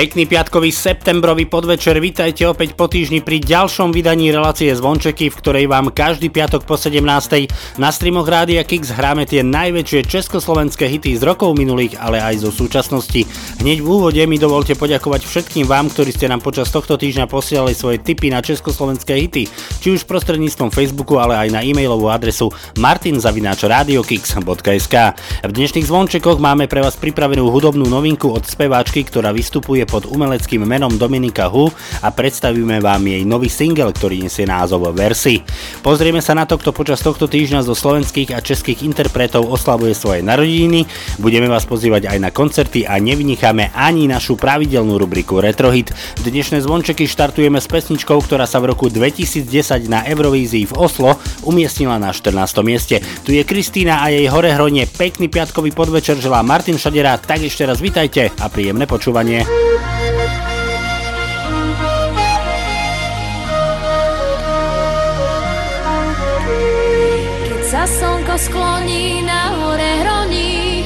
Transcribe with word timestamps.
Pekný 0.00 0.24
piatkový 0.24 0.72
septembrový 0.72 1.44
podvečer, 1.44 2.00
vítajte 2.00 2.48
opäť 2.48 2.72
po 2.72 2.88
týždni 2.88 3.20
pri 3.20 3.36
ďalšom 3.36 3.92
vydaní 3.92 4.32
relácie 4.32 4.72
Zvončeky, 4.72 5.28
v 5.28 5.36
ktorej 5.36 5.68
vám 5.68 5.92
každý 5.92 6.32
piatok 6.32 6.64
po 6.64 6.80
17. 6.80 7.04
na 7.76 7.92
streamoch 7.92 8.24
Rádia 8.24 8.64
Kix 8.64 8.96
hráme 8.96 9.28
tie 9.28 9.44
najväčšie 9.44 10.08
československé 10.08 10.88
hity 10.88 11.20
z 11.20 11.22
rokov 11.28 11.52
minulých, 11.52 12.00
ale 12.00 12.16
aj 12.16 12.48
zo 12.48 12.50
súčasnosti. 12.64 13.28
Hneď 13.60 13.84
v 13.84 13.88
úvode 13.92 14.24
mi 14.24 14.40
dovolte 14.40 14.72
poďakovať 14.72 15.20
všetkým 15.20 15.68
vám, 15.68 15.92
ktorí 15.92 16.16
ste 16.16 16.32
nám 16.32 16.40
počas 16.40 16.72
tohto 16.72 16.96
týždňa 16.96 17.28
posielali 17.28 17.76
svoje 17.76 18.00
tipy 18.00 18.32
na 18.32 18.40
československé 18.40 19.20
hity, 19.20 19.52
či 19.84 19.88
už 19.92 20.08
prostredníctvom 20.08 20.72
Facebooku, 20.72 21.20
ale 21.20 21.36
aj 21.36 21.52
na 21.52 21.60
e-mailovú 21.60 22.08
adresu 22.08 22.48
martinzavináčradiokix.sk. 22.80 24.96
V 25.44 25.52
dnešných 25.52 25.84
zvončekoch 25.84 26.40
máme 26.40 26.72
pre 26.72 26.80
vás 26.80 26.96
pripravenú 26.96 27.52
hudobnú 27.52 27.84
novinku 27.84 28.32
od 28.32 28.48
speváčky, 28.48 29.04
ktorá 29.04 29.36
vystupuje 29.36 29.89
pod 29.90 30.06
umeleckým 30.06 30.62
menom 30.62 30.94
Dominika 30.94 31.50
Hu 31.50 31.66
a 32.00 32.14
predstavíme 32.14 32.78
vám 32.78 33.02
jej 33.02 33.26
nový 33.26 33.50
single, 33.50 33.90
ktorý 33.90 34.22
nesie 34.22 34.46
názov 34.46 34.86
Versi. 34.94 35.42
Pozrieme 35.82 36.22
sa 36.22 36.38
na 36.38 36.46
to, 36.46 36.54
kto 36.54 36.70
počas 36.70 37.02
tohto 37.02 37.26
týždňa 37.26 37.66
zo 37.66 37.74
slovenských 37.74 38.30
a 38.32 38.38
českých 38.38 38.86
interpretov 38.86 39.50
oslavuje 39.50 39.98
svoje 39.98 40.22
narodeniny, 40.22 40.86
budeme 41.18 41.50
vás 41.50 41.66
pozývať 41.66 42.06
aj 42.06 42.18
na 42.22 42.30
koncerty 42.30 42.86
a 42.86 43.02
nevynicháme 43.02 43.74
ani 43.74 44.06
našu 44.06 44.38
pravidelnú 44.38 44.94
rubriku 44.94 45.42
Retrohit. 45.42 45.90
Dnešné 46.22 46.62
zvončeky 46.62 47.10
štartujeme 47.10 47.58
s 47.58 47.66
pesničkou, 47.66 48.22
ktorá 48.22 48.46
sa 48.46 48.62
v 48.62 48.70
roku 48.70 48.86
2010 48.86 49.90
na 49.90 50.06
Eurovízii 50.06 50.70
v 50.70 50.74
Oslo 50.78 51.18
umiestnila 51.42 51.98
na 51.98 52.14
14. 52.14 52.38
mieste. 52.62 53.02
Tu 53.26 53.40
je 53.40 53.42
Kristýna 53.42 54.04
a 54.04 54.12
jej 54.12 54.30
horehronie. 54.30 54.86
Pekný 54.86 55.32
piatkový 55.32 55.74
podvečer 55.74 56.20
želá 56.20 56.44
Martin 56.46 56.78
Šadera, 56.78 57.16
tak 57.16 57.42
ešte 57.42 57.64
raz 57.64 57.80
vitajte 57.80 58.30
a 58.38 58.46
príjemné 58.52 58.84
počúvanie. 58.84 59.79
Keď 67.46 67.62
sa 67.66 67.84
slnko 67.86 68.34
skloní 68.34 69.22
na 69.22 69.54
hore 69.54 69.92
hroní, 70.02 70.82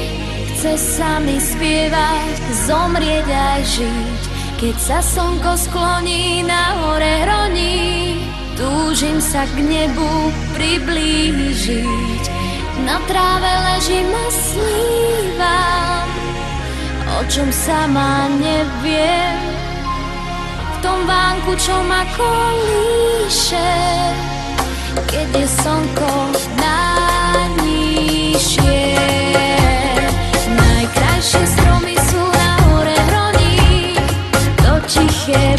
chce 0.52 0.74
sa 0.76 1.16
mi 1.20 1.40
spievať, 1.40 2.34
zomrieť 2.68 3.28
aj 3.28 3.62
žiť. 3.64 4.22
Keď 4.60 4.76
sa 4.80 4.98
slnko 5.00 5.56
skloní 5.58 6.44
na 6.44 6.76
hore 6.80 7.26
hroní, 7.26 8.16
túžim 8.56 9.20
sa 9.20 9.44
k 9.44 9.60
nebu 9.60 10.30
priblížiť. 10.56 12.24
Na 12.84 13.00
tráve 13.08 13.52
ležím 13.70 14.08
a 14.12 14.26
snívam, 14.28 16.06
o 17.20 17.22
čom 17.30 17.52
sama 17.52 18.26
neviem. 18.40 19.38
V 20.74 20.76
tom 20.82 21.06
vánku, 21.06 21.56
čo 21.56 21.72
ma 21.86 22.04
kolíše, 22.12 23.72
keď 25.08 25.28
je 25.32 25.46
slnko 25.48 26.12
najnižšie. 26.60 28.02
Najkrajšie 30.54 31.42
stromy 31.56 31.96
sú 31.96 32.20
na 32.20 32.50
hore 32.68 32.98
hroní, 33.08 33.96
to 34.60 34.72
tiché 34.90 35.56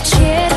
切。 0.00 0.47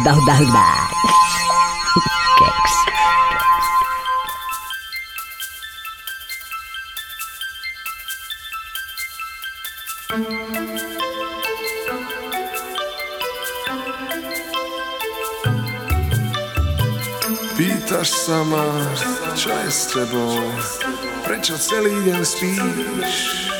Hudba, 0.00 0.12
hudba, 0.16 0.32
hudba. 0.32 0.66
Keks. 2.40 2.74
Pýtaš 17.60 18.08
sa 18.08 18.40
ma, 18.48 18.64
čo 19.36 19.52
je 19.52 19.68
s 19.68 19.92
tebou, 19.92 20.40
prečo 21.28 21.60
celý 21.60 21.92
deň 22.08 22.20
spíš? 22.24 23.59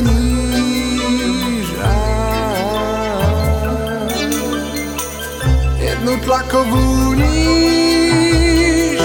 Jednu 6.11 6.27
tlakovú 6.27 7.15
níž. 7.15 8.99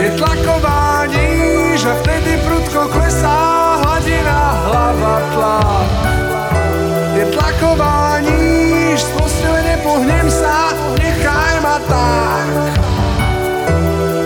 Je 0.00 0.08
tlaková 0.16 1.04
níž 1.04 1.84
a 1.84 1.92
vtedy 2.00 2.40
prudko 2.40 2.88
klesá 2.88 3.36
hladina 3.84 4.56
hlava 4.64 5.16
tlak. 5.36 5.92
Je 7.20 7.24
tlaková 7.36 8.24
níž, 8.24 8.96
z 8.96 9.10
postele 9.12 9.60
nepohnem 9.60 10.24
sa, 10.32 10.72
nechaj 10.96 11.54
ma 11.60 11.76
tak. 11.84 12.48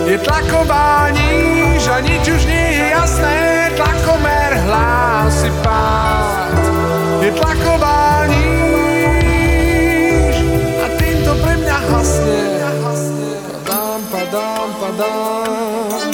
Je 0.07 0.15
tlaková 0.15 1.11
níž 1.11 1.83
a 1.91 1.99
nič 1.99 2.23
už 2.23 2.47
nie 2.47 2.67
je 2.71 2.85
jasné, 3.03 3.67
tlakomer 3.75 4.63
hlási 4.63 5.51
pád. 5.59 6.55
Je 7.19 7.35
tlaková 7.35 8.31
níž 8.31 8.52
hasne. 12.03 12.43
Padám, 13.63 14.01
padám, 14.11 14.69
padám, 14.79 16.11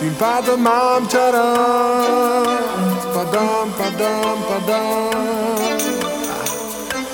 tým 0.00 0.14
pádom 0.14 0.60
mám 0.60 1.02
ťa 1.06 1.24
rád. 1.30 3.00
Padám, 3.12 3.66
padám, 3.76 4.38
padám, 4.48 5.56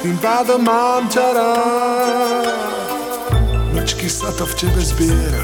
tým 0.03 0.17
pádom 0.19 0.61
mám 0.63 1.03
ťa 1.09 1.27
rád. 1.35 2.63
Nočky 3.73 4.05
sa 4.07 4.29
to 4.37 4.45
v 4.45 4.55
tebe 4.63 4.79
zbiera 4.85 5.43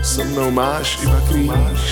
So 0.00 0.24
mnou 0.24 0.48
máš 0.48 0.96
iba 1.04 1.20
kríž 1.28 1.82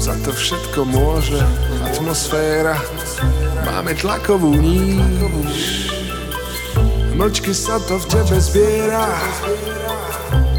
Za 0.00 0.16
to 0.24 0.32
všetko 0.32 0.88
môže 0.88 1.36
atmosféra 1.84 2.80
Máme 3.68 3.92
tlakovú 3.92 4.56
níž 4.56 5.77
Nočky 7.18 7.50
sa 7.50 7.82
to 7.82 7.98
v 7.98 8.04
tebe 8.14 8.38
zbiera. 8.38 9.10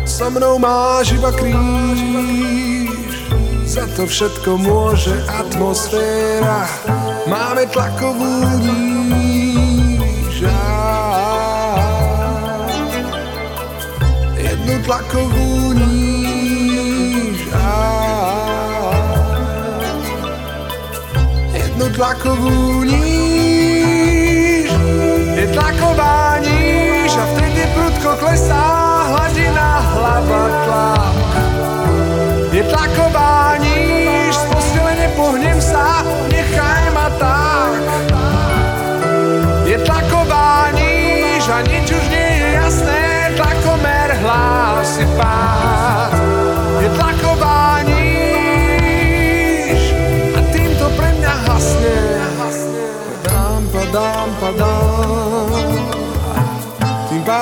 So 0.04 0.28
mnou 0.28 0.60
máš 0.60 1.16
iba 1.16 1.32
kríž. 1.32 3.16
Za 3.64 3.88
to 3.96 4.04
všetko 4.04 4.60
môže 4.60 5.16
atmosféra. 5.32 6.68
Máme 7.32 7.64
tlakovú 7.72 8.60
níž. 8.60 10.44
Jednu 14.36 14.76
tlakovú 14.84 15.72
níž. 15.80 17.40
Jednu 21.56 21.86
tlakovú 21.96 22.52
níž 22.52 22.79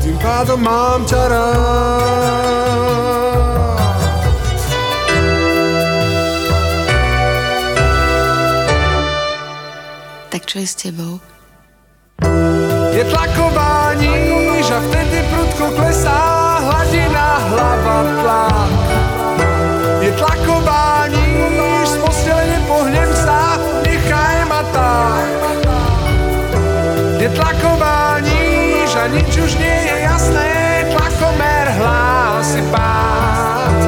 tým 0.00 0.16
pádom 0.16 0.60
mám 0.64 1.04
ťa 1.04 1.28
rád. 1.28 2.40
Tak 10.32 10.42
čo 10.48 10.64
je 10.64 10.66
s 10.66 10.74
tebou? 10.80 11.20
Je 12.96 13.04
tlaková 13.04 13.92
níž 14.00 14.64
a 14.72 14.80
vtedy 14.80 15.20
prudko 15.28 15.76
klesá 15.76 16.20
hladina 16.64 17.28
hlava 17.52 17.98
tlak. 18.24 18.72
Je 20.00 20.10
tlaková 20.16 20.79
nič 29.10 29.32
už 29.38 29.52
nie 29.58 29.76
je 29.90 29.96
jasné, 30.06 30.50
tlakomer 30.94 31.66
hlási 31.78 32.62
pád. 32.70 33.80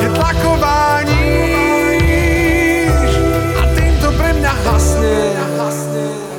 Je 0.00 0.08
tlaková 0.12 1.00
níž 1.08 3.12
a 3.56 3.62
týmto 3.72 4.08
pre 4.16 4.30
mňa 4.36 4.52
hasne. 4.64 5.18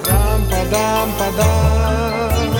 Padám, 0.08 0.39
padám, 0.48 1.08
padám 1.17 2.53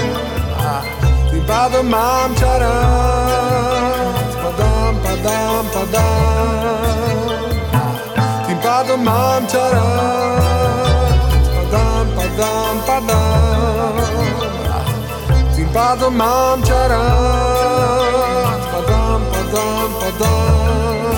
a 0.57 0.84
tým 1.31 1.43
pádom 1.46 1.86
mám 1.88 2.36
ťa 2.36 2.53
rád. 2.60 4.29
Padám, 4.41 4.93
padám, 5.05 5.65
padám 5.72 6.77
tým 8.48 8.57
pádom 8.63 9.00
mám 9.05 9.46
ťa 9.46 9.65
rád. 9.69 10.06
Tým 15.88 15.96
pádom 15.96 16.20
mám 16.20 16.60
ťa 16.67 16.82
rád. 16.91 17.48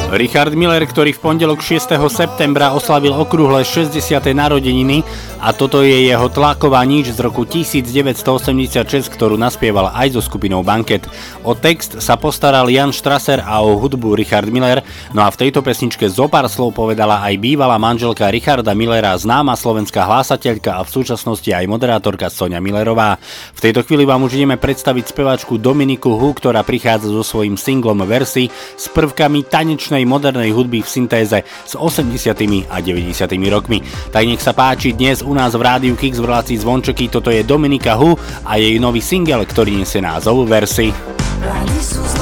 Richard 0.09 0.57
Miller, 0.57 0.81
ktorý 0.89 1.13
v 1.13 1.21
pondelok 1.21 1.61
6. 1.61 1.93
septembra 2.09 2.73
oslavil 2.73 3.13
okrúhle 3.13 3.61
60. 3.61 3.93
narodeniny 4.33 5.05
a 5.37 5.53
toto 5.53 5.85
je 5.85 6.09
jeho 6.09 6.25
tlaková 6.33 6.81
nič 6.81 7.13
z 7.13 7.19
roku 7.21 7.45
1986, 7.45 9.05
ktorú 9.05 9.37
naspieval 9.37 9.93
aj 9.93 10.17
so 10.17 10.21
skupinou 10.25 10.65
Banket. 10.65 11.05
O 11.45 11.53
text 11.53 12.01
sa 12.01 12.17
postaral 12.17 12.65
Jan 12.73 12.89
Strasser 12.89 13.45
a 13.45 13.61
o 13.61 13.77
hudbu 13.77 14.17
Richard 14.17 14.49
Miller, 14.49 14.81
no 15.13 15.21
a 15.21 15.29
v 15.29 15.45
tejto 15.45 15.61
pesničke 15.61 16.09
zo 16.09 16.25
pár 16.25 16.49
slov 16.49 16.73
povedala 16.73 17.21
aj 17.29 17.37
bývalá 17.37 17.77
manželka 17.77 18.33
Richarda 18.33 18.73
Millera, 18.73 19.13
známa 19.13 19.53
slovenská 19.53 20.09
hlásateľka 20.09 20.81
a 20.81 20.81
v 20.81 20.89
súčasnosti 20.89 21.53
aj 21.53 21.69
moderátorka 21.69 22.33
Sonia 22.33 22.57
Millerová. 22.57 23.21
V 23.53 23.61
tejto 23.61 23.85
chvíli 23.85 24.09
vám 24.09 24.25
už 24.25 24.41
ideme 24.41 24.57
predstaviť 24.57 25.13
spevačku 25.13 25.61
Dominiku 25.61 26.17
Hu, 26.17 26.33
ktorá 26.33 26.65
prichádza 26.65 27.13
so 27.13 27.21
svojím 27.21 27.61
singlom 27.61 28.01
Versi 28.09 28.49
s 28.73 28.89
prvkami 28.89 29.45
tanečnej 29.45 29.98
modernej 30.05 30.51
hudby 30.51 30.83
v 30.83 30.89
syntéze 30.89 31.39
s 31.43 31.73
80. 31.73 32.35
a 32.67 32.77
90. 32.83 33.49
rokmi. 33.49 33.79
Tak 34.11 34.23
nech 34.27 34.43
sa 34.43 34.51
páči 34.51 34.93
dnes 34.93 35.23
u 35.23 35.31
nás 35.31 35.55
v 35.55 35.63
rádiu 35.63 35.95
Kix 35.95 36.19
v 36.19 36.27
relácii 36.27 36.59
Zvončeky, 36.59 37.07
toto 37.07 37.31
je 37.31 37.41
Dominika 37.47 37.95
Hu 37.95 38.15
a 38.43 38.59
jej 38.59 38.77
nový 38.77 38.99
single, 38.99 39.47
ktorý 39.47 39.79
nesie 39.79 40.03
názov 40.03 40.45
Versi. 40.45 40.91
Plány 41.39 41.79
sú 41.79 42.18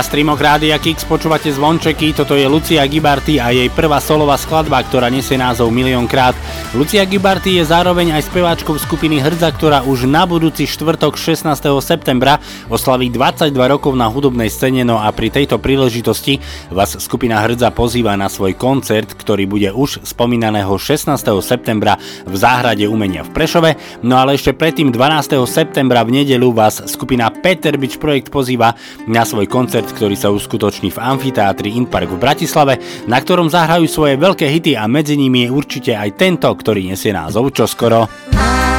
Na 0.00 0.08
streamoch 0.08 0.40
Rádia 0.40 0.80
Kix 0.80 1.04
počúvate 1.04 1.52
zvončeky, 1.52 2.16
toto 2.16 2.32
je 2.32 2.48
Lucia 2.48 2.80
Gibarty 2.88 3.36
a 3.36 3.52
jej 3.52 3.68
prvá 3.68 4.00
solová 4.00 4.40
skladba, 4.40 4.80
ktorá 4.80 5.12
nesie 5.12 5.36
názov 5.36 5.68
Miliónkrát. 5.68 6.32
Lucia 6.72 7.04
Gibarty 7.04 7.60
je 7.60 7.68
zároveň 7.68 8.16
aj 8.16 8.32
speváčkou 8.32 8.80
skupiny 8.80 9.20
Hrdza, 9.20 9.52
ktorá 9.52 9.84
už 9.84 10.08
na 10.08 10.24
budúci 10.24 10.64
štvrtok 10.64 11.20
16. 11.20 11.44
septembra 11.84 12.40
oslaví 12.72 13.12
22 13.12 13.52
rokov 13.52 13.92
na 13.92 14.08
hudobnej 14.08 14.48
scéne, 14.48 14.88
no 14.88 14.96
a 14.96 15.12
pri 15.12 15.28
tejto 15.36 15.60
príležitosti 15.60 16.40
vás 16.72 16.96
skupina 16.96 17.36
Hrdza 17.44 17.68
pozýva 17.68 18.16
na 18.16 18.32
svoj 18.32 18.56
koncert, 18.56 19.12
ktorý 19.12 19.44
bude 19.44 19.68
už 19.68 20.00
spomínaného 20.00 20.80
16. 20.80 21.12
septembra 21.44 22.00
v 22.24 22.34
Záhrade 22.40 22.88
umenia 22.88 23.20
v 23.20 23.36
Prešove, 23.36 24.00
no 24.00 24.16
ale 24.16 24.40
ešte 24.40 24.56
predtým 24.56 24.96
12. 24.96 25.36
septembra 25.44 26.00
v 26.08 26.24
nedelu 26.24 26.48
vás 26.56 26.88
skupina 26.88 27.28
Peterbič 27.28 28.00
Projekt 28.00 28.32
pozýva 28.32 28.72
na 29.04 29.28
svoj 29.28 29.44
koncert 29.44 29.89
ktorý 29.92 30.16
sa 30.16 30.32
uskutoční 30.32 30.94
v 30.94 31.02
amfiteátri 31.02 31.74
Inpark 31.76 32.14
v 32.14 32.22
Bratislave, 32.22 32.78
na 33.10 33.18
ktorom 33.18 33.50
zahrajú 33.50 33.86
svoje 33.90 34.14
veľké 34.16 34.46
hity 34.46 34.78
a 34.78 34.86
medzi 34.86 35.18
nimi 35.18 35.46
je 35.46 35.54
určite 35.54 35.92
aj 35.94 36.16
tento, 36.16 36.48
ktorý 36.48 36.90
nesie 36.90 37.10
názov 37.10 37.52
Čoskoro. 37.52 38.06
skoro. 38.06 38.69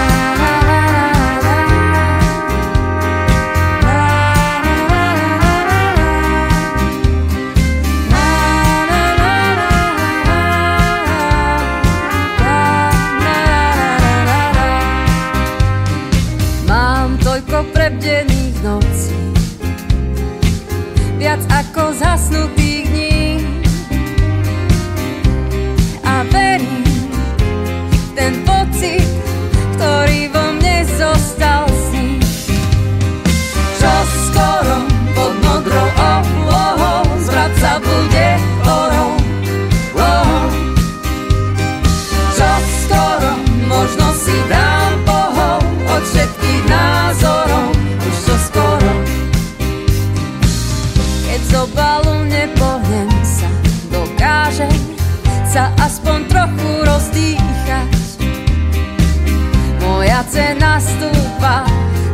srdce 60.31 60.55
nastúpa, 60.59 61.67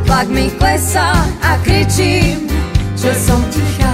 tlak 0.06 0.28
mi 0.34 0.50
klesá 0.58 1.14
a 1.42 1.58
kričím, 1.62 2.50
že 2.98 3.14
som 3.14 3.38
tichá. 3.54 3.94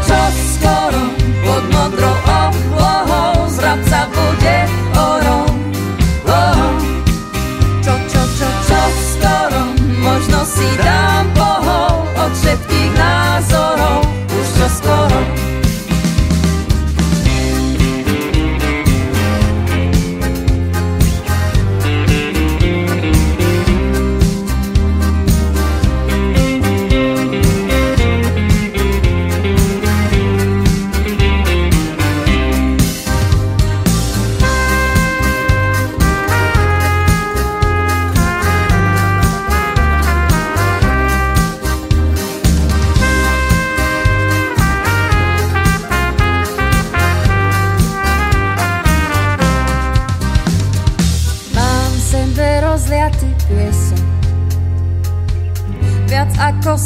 Čo 0.00 0.18
skoro 0.56 1.02
pod 1.44 1.64
modrou 1.68 2.16
oblohou 2.24 3.36
zrabca 3.52 4.08
bude 4.16 4.41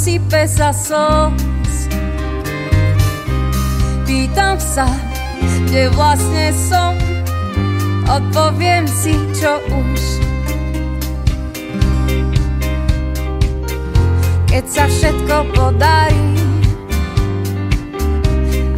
sype 0.06 0.46
sa 0.46 0.70
slz. 0.70 1.90
Pýtam 4.06 4.54
sa, 4.54 4.86
kde 5.66 5.90
vlastne 5.98 6.54
som, 6.54 6.94
odpoviem 8.06 8.86
si, 8.86 9.18
čo 9.34 9.58
už. 9.66 10.02
Keď 14.46 14.64
sa 14.70 14.86
všetko 14.86 15.36
podarí, 15.58 16.30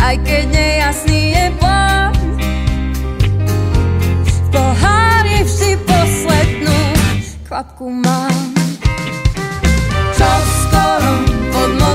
aj 0.00 0.16
keď 0.24 0.42
nejasný 0.48 1.36
je 1.36 1.46
plán, 1.60 2.16
v 4.24 4.36
pohári 4.48 5.44
vždy 5.44 5.76
poslednú 5.84 6.80
kvapku 7.44 7.92
mám. 7.92 8.47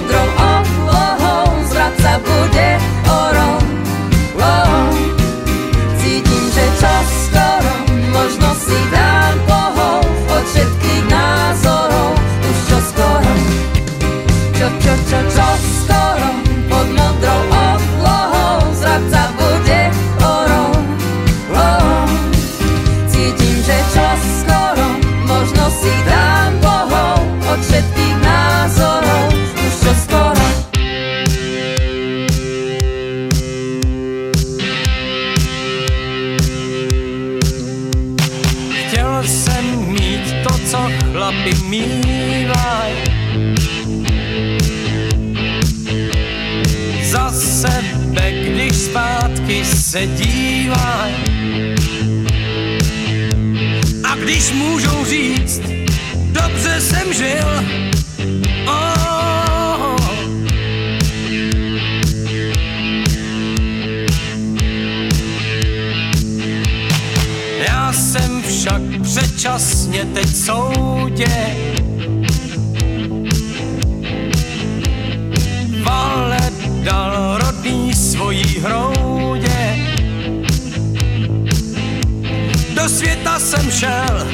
modrou 0.03 0.27
oblohou, 0.35 1.47
zvrat 1.71 1.93
sa 2.03 2.19
bude 2.19 2.69
orou. 3.07 3.57
Oh. 4.35 4.91
Cítim, 5.99 6.43
že 6.51 6.65
čas 6.79 7.07
skoro, 7.31 7.73
možno 8.11 8.49
si 8.59 8.77
dá 8.91 9.02
soude. 70.45 71.55
Valet 75.83 76.53
dal 76.83 77.37
rodný 77.37 77.93
svojí 77.93 78.59
hroudě. 78.59 79.77
Do 82.75 82.89
světa 82.89 83.39
jsem 83.39 83.71
šel, 83.71 84.27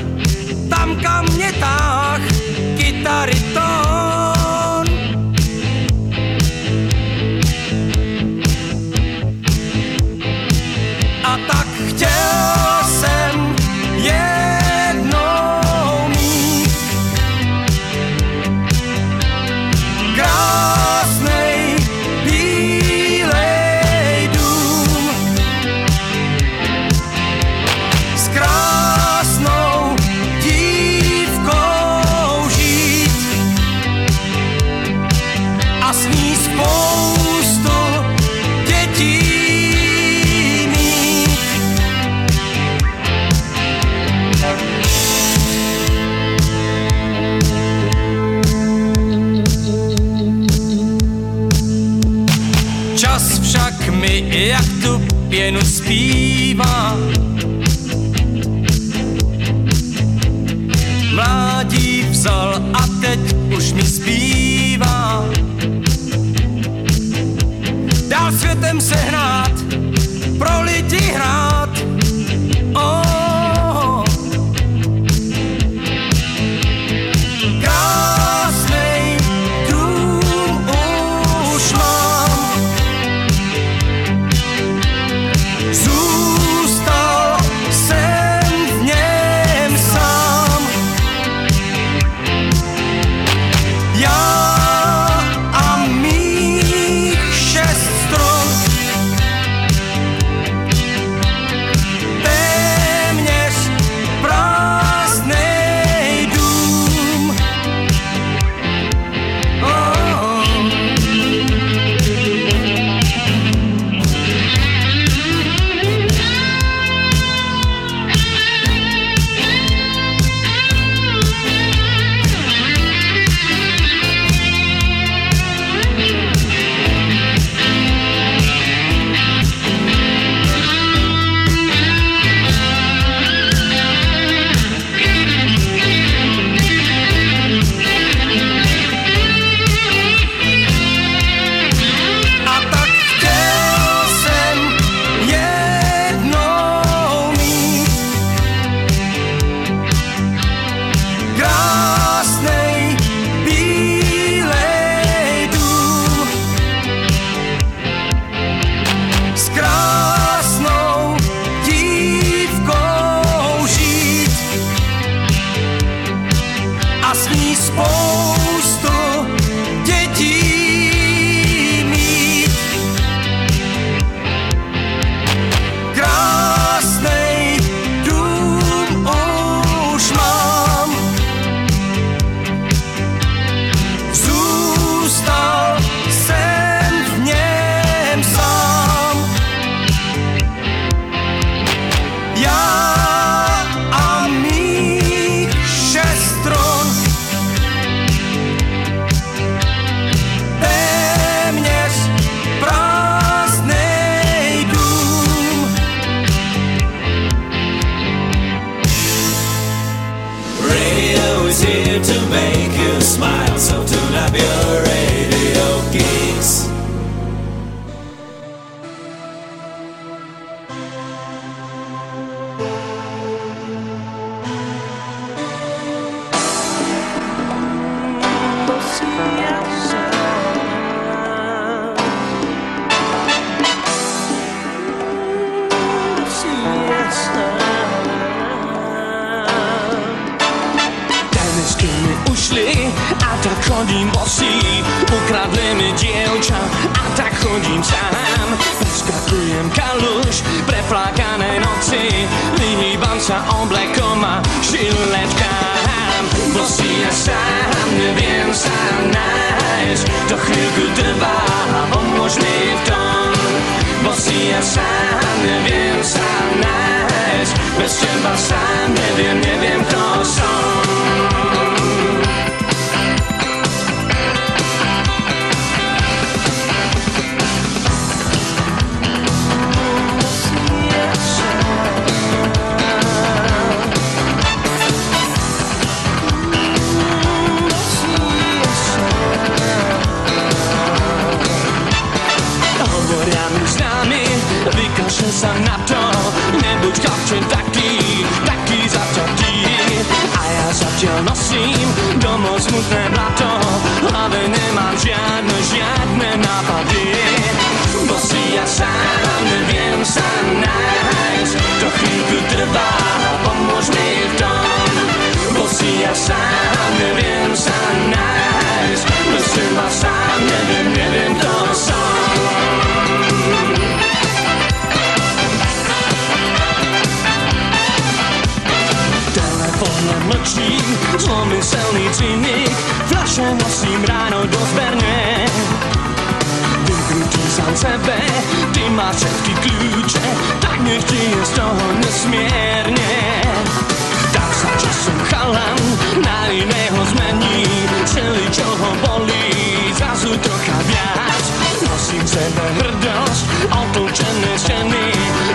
sebe 352.40 352.66
hrdosť, 352.80 353.44
otlčené 353.68 354.54
steny 354.56 355.06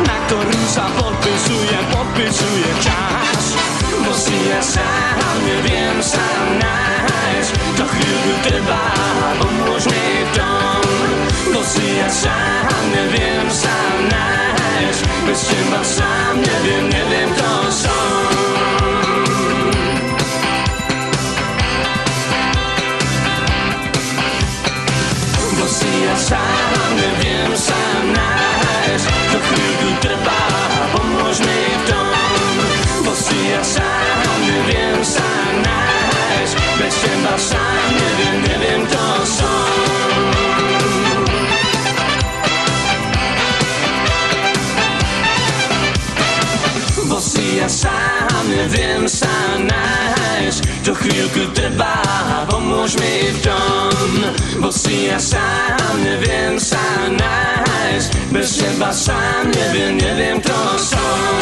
Na 0.04 0.16
ktorú 0.28 0.60
sa 0.68 0.84
podpisuje, 1.00 1.76
podpisuje 1.88 2.70
čas. 2.84 3.56
Musí 4.04 4.36
ja 4.52 4.60
nájsť 51.04 51.12
To 51.12 51.12
chvíľku 51.12 51.52
trvá, 51.52 52.00
pomôž 52.48 52.96
mi 52.96 53.28
v 53.32 53.38
tom 53.44 54.08
Bo 54.60 54.72
si 54.72 55.08
ja 55.08 55.18
sám 55.18 56.00
neviem 56.00 56.56
sa 56.58 56.80
nájsť 57.12 58.32
Bez 58.32 58.56
teba 58.56 58.92
sám 58.92 59.52
neviem, 59.52 59.96
neviem, 60.00 60.40
kto 60.40 60.58
som 60.80 61.40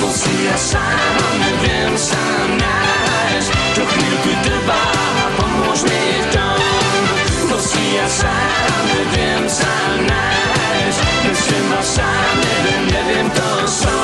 Bo 0.00 0.08
si 0.08 0.34
ja 0.48 0.56
sám 0.56 1.34
neviem 1.44 1.92
sa 1.96 2.24
nájsť 2.56 3.50
To 3.76 3.82
chvíľku 3.84 4.32
trvá, 4.48 4.84
pomôž 5.36 5.80
mi 5.84 6.04
v 6.24 6.26
tom 6.32 6.60
Bo 7.52 7.56
si 7.60 7.84
ja 7.96 8.08
sám 8.08 8.80
neviem 8.88 9.44
sa 9.44 9.72
nájsť 10.08 10.39
Bez 11.80 11.94
teba 11.94 12.02
sám 12.02 12.40
neviem, 12.40 12.86
neviem, 12.86 13.99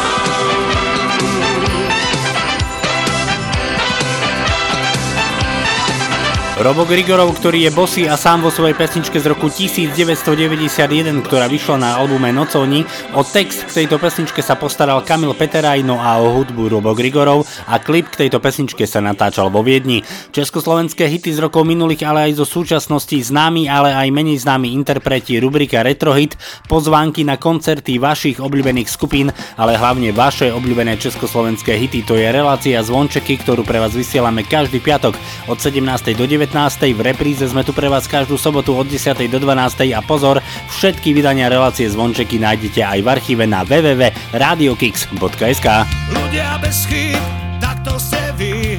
Robo 6.57 6.89
Grigorov, 6.89 7.37
ktorý 7.37 7.69
je 7.69 7.71
bosý 7.77 8.03
a 8.09 8.17
sám 8.17 8.41
vo 8.41 8.49
svojej 8.49 8.73
pesničke 8.73 9.21
z 9.21 9.29
roku 9.29 9.53
1991, 9.53 10.73
ktorá 11.21 11.53
vyšla 11.53 11.77
na 11.77 12.01
albume 12.01 12.33
Nocovni, 12.33 12.81
o 13.13 13.21
text 13.21 13.69
k 13.69 13.85
tejto 13.85 14.01
pesničke 14.01 14.41
sa 14.41 14.57
postaral 14.57 15.05
Kamil 15.05 15.37
Peteraj, 15.37 15.85
no 15.85 16.01
a 16.01 16.17
o 16.17 16.33
hudbu 16.33 16.73
Robo 16.73 16.97
Grigorov 16.97 17.45
a 17.69 17.77
klip 17.77 18.09
k 18.09 18.25
tejto 18.25 18.41
pesničke 18.41 18.89
sa 18.89 19.05
natáčal 19.05 19.53
vo 19.53 19.61
Viedni. 19.61 20.01
Československé 20.33 21.05
hity 21.05 21.37
z 21.37 21.45
rokov 21.45 21.69
minulých, 21.69 22.09
ale 22.09 22.33
aj 22.33 22.41
zo 22.41 22.49
súčasnosti 22.49 23.21
známi, 23.21 23.69
ale 23.69 23.93
aj 23.93 24.09
menej 24.09 24.41
známi 24.41 24.73
interpreti 24.73 25.37
rubrika 25.37 25.85
Retrohit, 25.85 26.41
pozvánky 26.73 27.21
na 27.21 27.37
koncerty 27.37 28.01
vašich 28.01 28.41
obľúbených 28.41 28.89
skupín, 28.89 29.29
ale 29.61 29.77
hlavne 29.77 30.09
vaše 30.17 30.49
obľúbené 30.49 30.97
československé 30.97 31.77
hity. 31.77 32.01
To 32.09 32.17
je 32.17 32.25
relácia 32.33 32.81
Zvončeky, 32.81 33.45
ktorú 33.45 33.61
pre 33.61 33.77
vás 33.77 33.93
vysielame 33.93 34.41
každý 34.41 34.81
piatok 34.81 35.21
od 35.53 35.61
17. 35.61 35.85
do 36.17 36.25
19. 36.25 36.46
V 36.47 37.03
repríze. 37.03 37.43
Sme 37.43 37.67
tu 37.67 37.75
pre 37.75 37.91
vás 37.91 38.07
každú 38.07 38.39
sobotu 38.39 38.71
od 38.79 38.87
10. 38.87 39.19
do 39.27 39.43
12. 39.43 39.91
a 39.91 39.99
pozor, 39.99 40.39
všetky 40.71 41.11
vydania 41.11 41.51
relácie 41.51 41.91
Zvončeky 41.91 42.39
nájdete 42.39 42.87
aj 42.87 43.03
v 43.03 43.09
archíve 43.11 43.51
na 43.51 43.67
www.radiokix.sk 43.67 45.67
Ľudia 46.15 46.63
bez 46.63 46.87
chýb, 46.87 47.19
tak 47.59 47.83
to 47.83 47.99
ste 47.99 48.23
vy. 48.39 48.79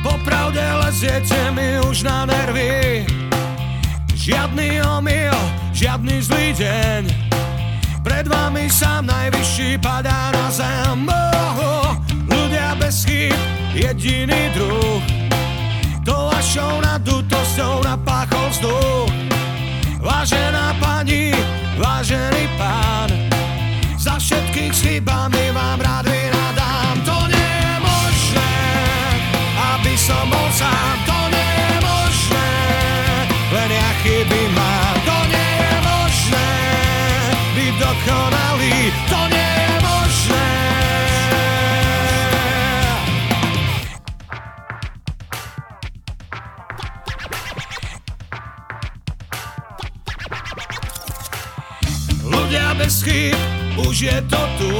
Popravde 0.00 0.64
leziete 0.82 1.36
mi 1.52 1.76
už 1.84 2.02
na 2.02 2.24
nervy. 2.24 3.04
Žiadny 4.16 4.80
omyl, 4.88 5.36
žiadny 5.76 6.16
zlý 6.24 6.56
deň. 6.56 7.12
Pred 8.00 8.24
vami 8.24 8.72
sám 8.72 9.12
najvyšší 9.12 9.84
padá 9.84 10.32
na 10.32 10.48
zem. 10.48 11.12
Oh, 11.60 11.92
Ľudia 12.24 12.72
bez 12.80 13.04
chýb, 13.04 13.36
jediný 13.76 14.48
druh 14.56 15.13
To 16.04 16.28
vašou 16.28 16.84
nadutosťou 16.84 17.80
napáchol 17.80 18.46
vzduch. 18.52 19.08
Vážená 20.04 20.76
pani, 20.76 21.32
vážený 21.80 22.44
pán 22.60 23.08
Za 23.96 24.20
všetkých 24.20 24.72
s 24.76 24.80
chybami 24.84 25.48
vám 25.56 25.80
rád 25.80 26.04
vynadám 26.04 26.96
To 27.08 27.16
nie 27.32 27.52
je 27.56 27.76
možné, 27.80 28.52
aby 29.56 29.92
som 29.96 30.28
bol 30.28 30.48
sám. 30.52 30.96
To 31.08 31.18
nie 31.32 31.52
je 31.56 31.76
možné, 31.80 32.50
len 33.48 33.70
ja 33.72 33.90
chyby 34.04 34.42
mám. 34.52 34.96
To 35.08 35.16
nie 35.32 35.52
je 35.56 35.76
možné, 35.88 36.48
byť 37.56 37.74
dokonalý. 37.80 38.76
To 39.08 39.20
nie 39.32 39.33
Ľudia 52.54 52.78
bez 52.78 53.02
chýb, 53.02 53.34
už 53.82 53.96
je 53.98 54.18
to 54.30 54.38
tu. 54.62 54.70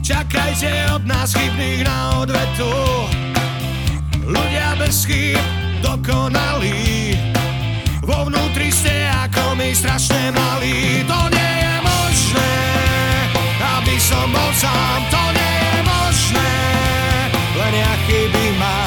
Čakajte 0.00 0.88
od 0.96 1.04
nás 1.04 1.36
chybných 1.36 1.84
na 1.84 2.24
odvetu. 2.24 2.72
Ľudia 4.24 4.72
bez 4.80 5.04
chýb 5.04 5.36
dokonalí 5.84 7.12
Vo 8.00 8.32
vnútri 8.32 8.72
ste 8.72 9.04
ako 9.28 9.52
my 9.52 9.68
strašne 9.76 10.32
malí 10.32 11.04
To 11.04 11.28
nie 11.28 11.52
je 11.60 11.76
možné, 11.84 12.52
aby 13.76 13.96
som 14.00 14.24
bol 14.32 14.50
sám. 14.56 15.00
To 15.12 15.22
nie 15.36 15.56
je 15.60 15.78
možné, 15.84 16.52
len 17.52 17.72
ja 17.84 17.92
chyby 18.08 18.44
mám 18.56 18.85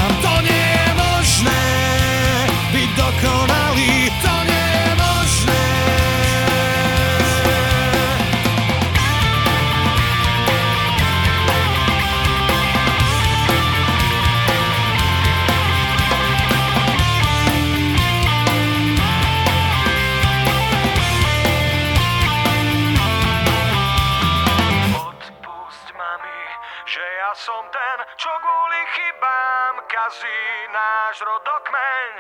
kazí 30.00 30.40
náš 30.72 31.20
rodokmeň. 31.28 32.12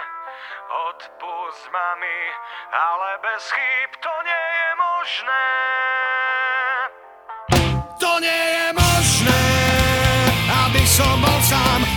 Odpusť 0.91 1.63
mami, 1.71 2.21
ale 2.75 3.09
bez 3.23 3.43
chýb 3.55 3.91
to 4.03 4.13
nie 4.27 4.45
je 4.59 4.69
možné. 4.75 5.47
To 8.03 8.11
nie 8.19 8.43
je 8.59 8.67
možné, 8.75 9.43
aby 10.67 10.83
som 10.83 11.15
bol 11.23 11.39
sám. 11.47 11.88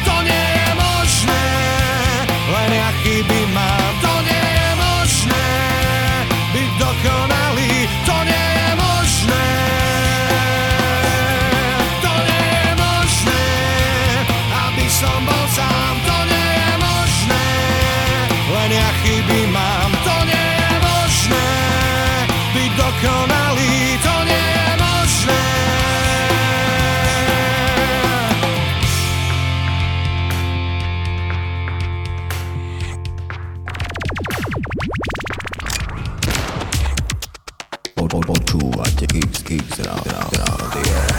Počúvate 39.12 39.28
Kix 39.28 39.44
Kix 39.44 39.84
Rádio. 39.84 40.16
Zvončeky. 40.32 41.11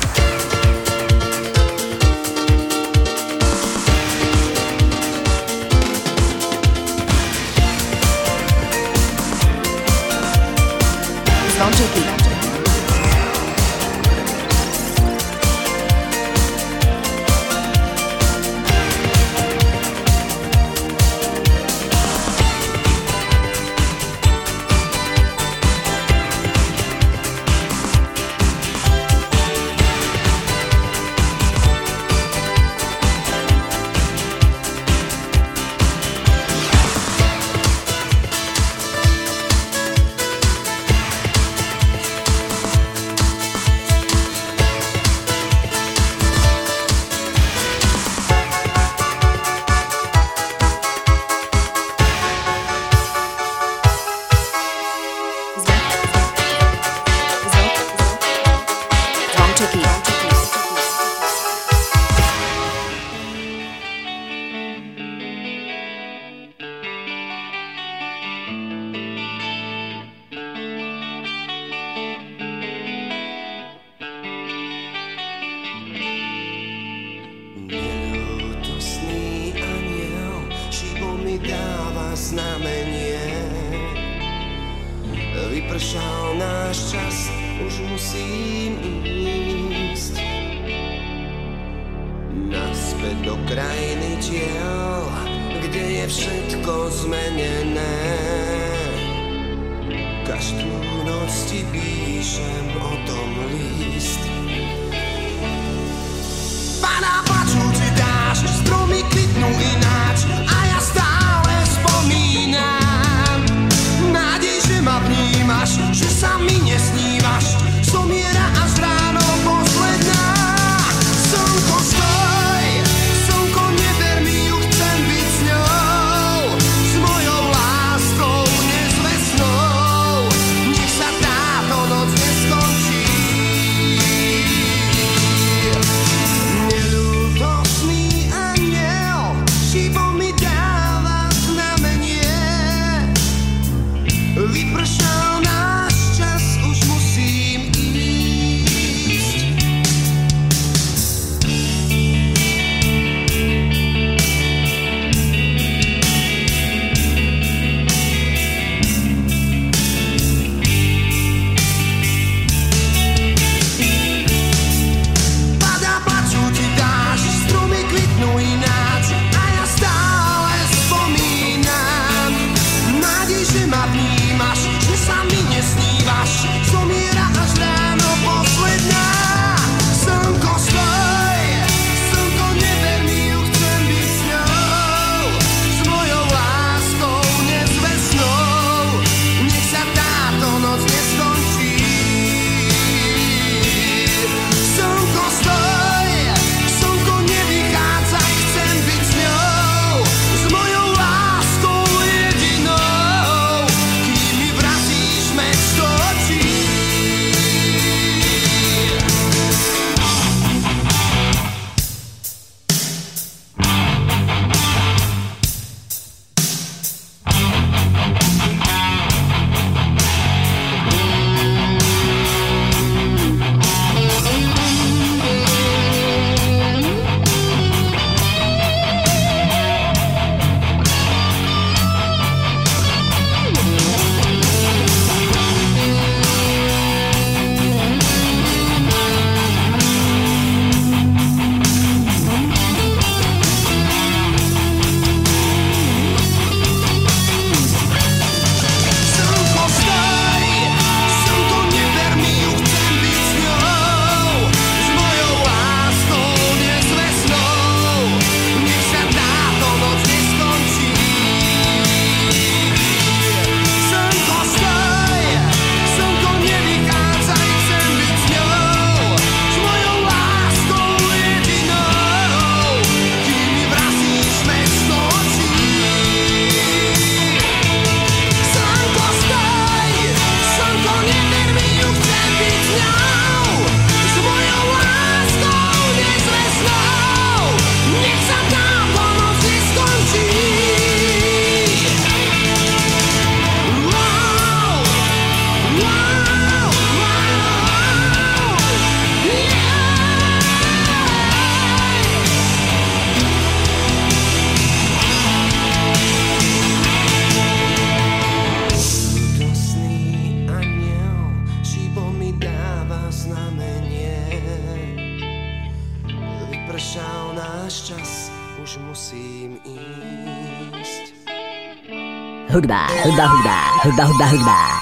Hudba, 322.53 322.85
hudba, 323.01 323.25
hudba, 323.33 323.57
hudba, 323.81 324.05
hudba, 324.05 324.25
hudba. 324.29 324.72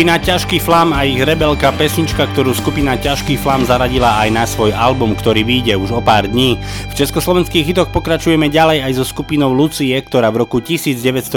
Skupina 0.00 0.16
Ťažký 0.16 0.64
flam 0.64 0.96
a 0.96 1.04
ich 1.04 1.20
rebelka 1.20 1.68
pesnička, 1.76 2.24
ktorú 2.32 2.56
skupina 2.56 2.96
Ťažký 2.96 3.36
flam 3.36 3.68
zaradila 3.68 4.16
aj 4.24 4.32
na 4.32 4.48
svoj 4.48 4.72
album, 4.72 5.12
ktorý 5.12 5.44
vyjde 5.44 5.76
už 5.76 5.92
o 5.92 6.00
pár 6.00 6.24
dní. 6.24 6.56
V 6.88 6.96
československých 6.96 7.68
hitoch 7.68 7.92
pokračujeme 7.92 8.48
ďalej 8.48 8.80
aj 8.80 8.92
so 8.96 9.04
skupinou 9.04 9.52
Lucie, 9.52 9.92
ktorá 9.92 10.32
v 10.32 10.48
roku 10.48 10.64
1990 10.64 11.36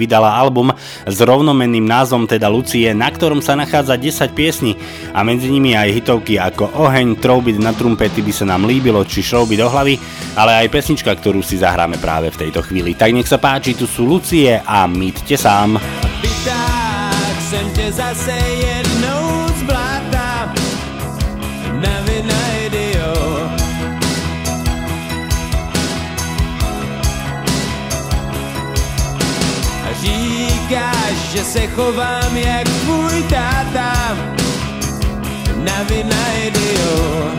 vydala 0.00 0.32
album 0.32 0.72
s 1.04 1.16
rovnomenným 1.20 1.84
názvom 1.84 2.24
teda 2.24 2.48
Lucie, 2.48 2.88
na 2.96 3.12
ktorom 3.12 3.44
sa 3.44 3.52
nachádza 3.52 4.00
10 4.00 4.32
piesní 4.32 4.80
a 5.12 5.20
medzi 5.20 5.52
nimi 5.52 5.76
aj 5.76 5.92
hitovky 6.00 6.40
ako 6.40 6.72
Oheň, 6.80 7.20
Troubit 7.20 7.60
na 7.60 7.76
trumpety 7.76 8.24
by 8.24 8.32
sa 8.32 8.48
nám 8.48 8.64
líbilo, 8.64 9.04
či 9.04 9.20
Šrouby 9.20 9.60
do 9.60 9.68
hlavy, 9.68 10.00
ale 10.40 10.64
aj 10.64 10.72
pesnička, 10.72 11.12
ktorú 11.20 11.44
si 11.44 11.60
zahráme 11.60 12.00
práve 12.00 12.32
v 12.32 12.48
tejto 12.48 12.64
chvíli. 12.64 12.96
Tak 12.96 13.12
nech 13.12 13.28
sa 13.28 13.36
páči, 13.36 13.76
tu 13.76 13.84
sú 13.84 14.08
Lucie 14.08 14.56
a 14.56 14.88
Mýťte 14.88 15.36
sám. 15.36 15.99
Zase 17.90 18.32
jednou 18.32 19.48
zblátá 19.58 20.54
na 21.72 22.00
vinajdio. 22.00 23.50
A 29.84 29.92
říkáš, 30.00 31.16
že 31.32 31.44
se 31.44 31.66
chovám 31.66 32.36
jak 32.36 32.68
tvůj 32.68 33.22
táta 33.22 34.16
na 35.56 35.82
vinajdio. 35.88 37.32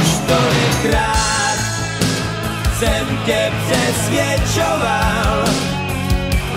Už 0.00 0.08
tolikrát 0.26 1.15
jsem 2.78 3.18
tě 3.26 3.52
přesvědčoval, 3.66 5.44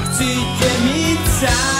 chci 0.03 0.35
tě 0.59 0.69
mít 0.83 1.19
sám. 1.39 1.79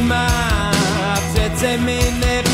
Má, 0.00 0.72
přece 1.32 1.76
mi 1.76 2.00
nepatříš 2.20 2.45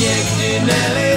jak 0.00 0.26
ty. 0.38 1.09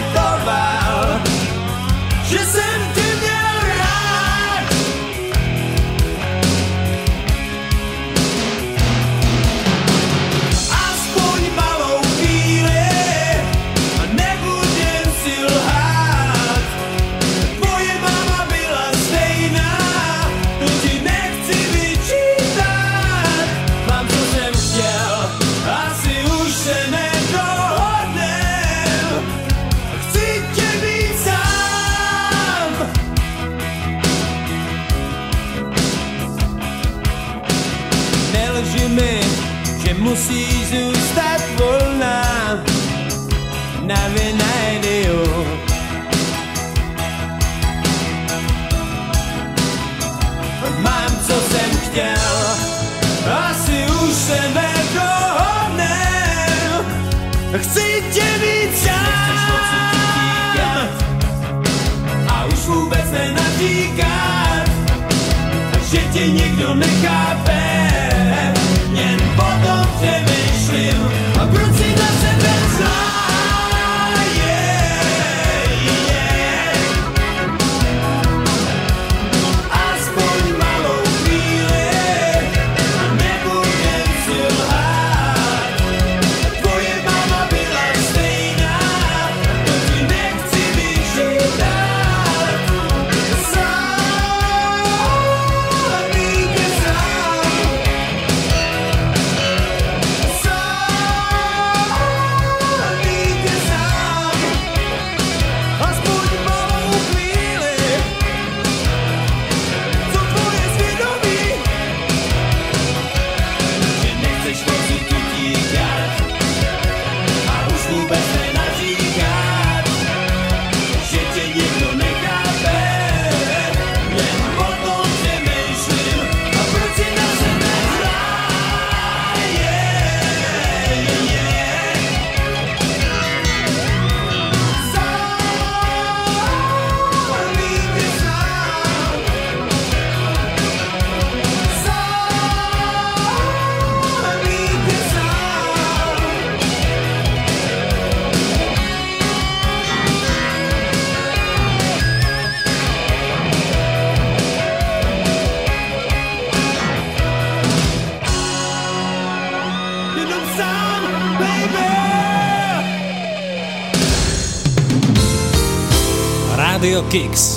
Kicks. 167.13 167.52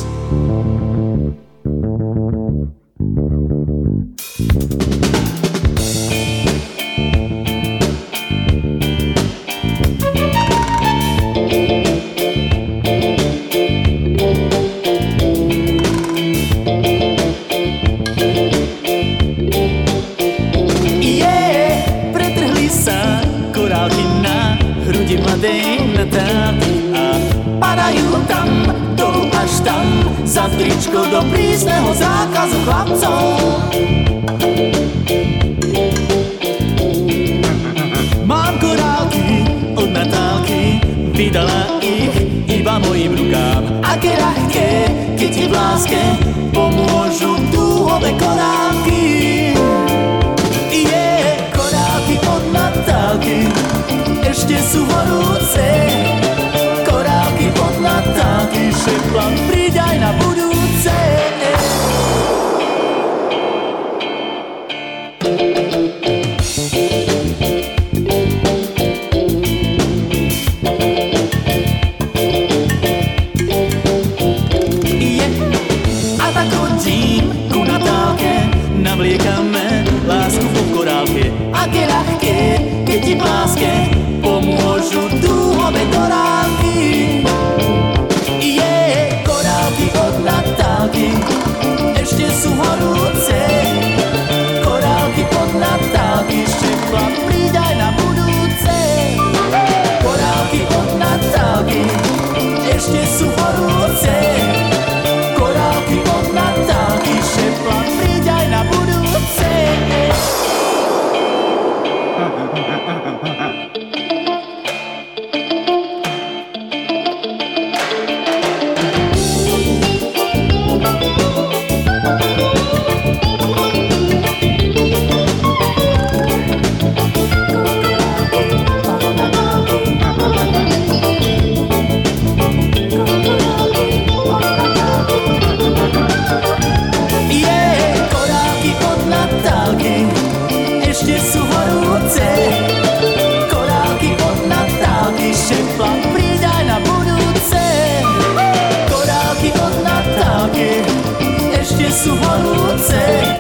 chlapcom 32.66 33.38
Mám 38.26 38.58
korálky 38.58 39.46
od 39.78 39.88
Natálky 39.94 40.82
Vydala 41.14 41.78
ich 41.80 42.12
iba 42.50 42.76
mojim 42.82 43.16
rukám. 43.16 43.62
Aké 43.80 44.18
ľahké, 44.18 44.68
keď 45.16 45.32
je 45.32 45.46
v 45.48 45.52
láske 45.54 46.02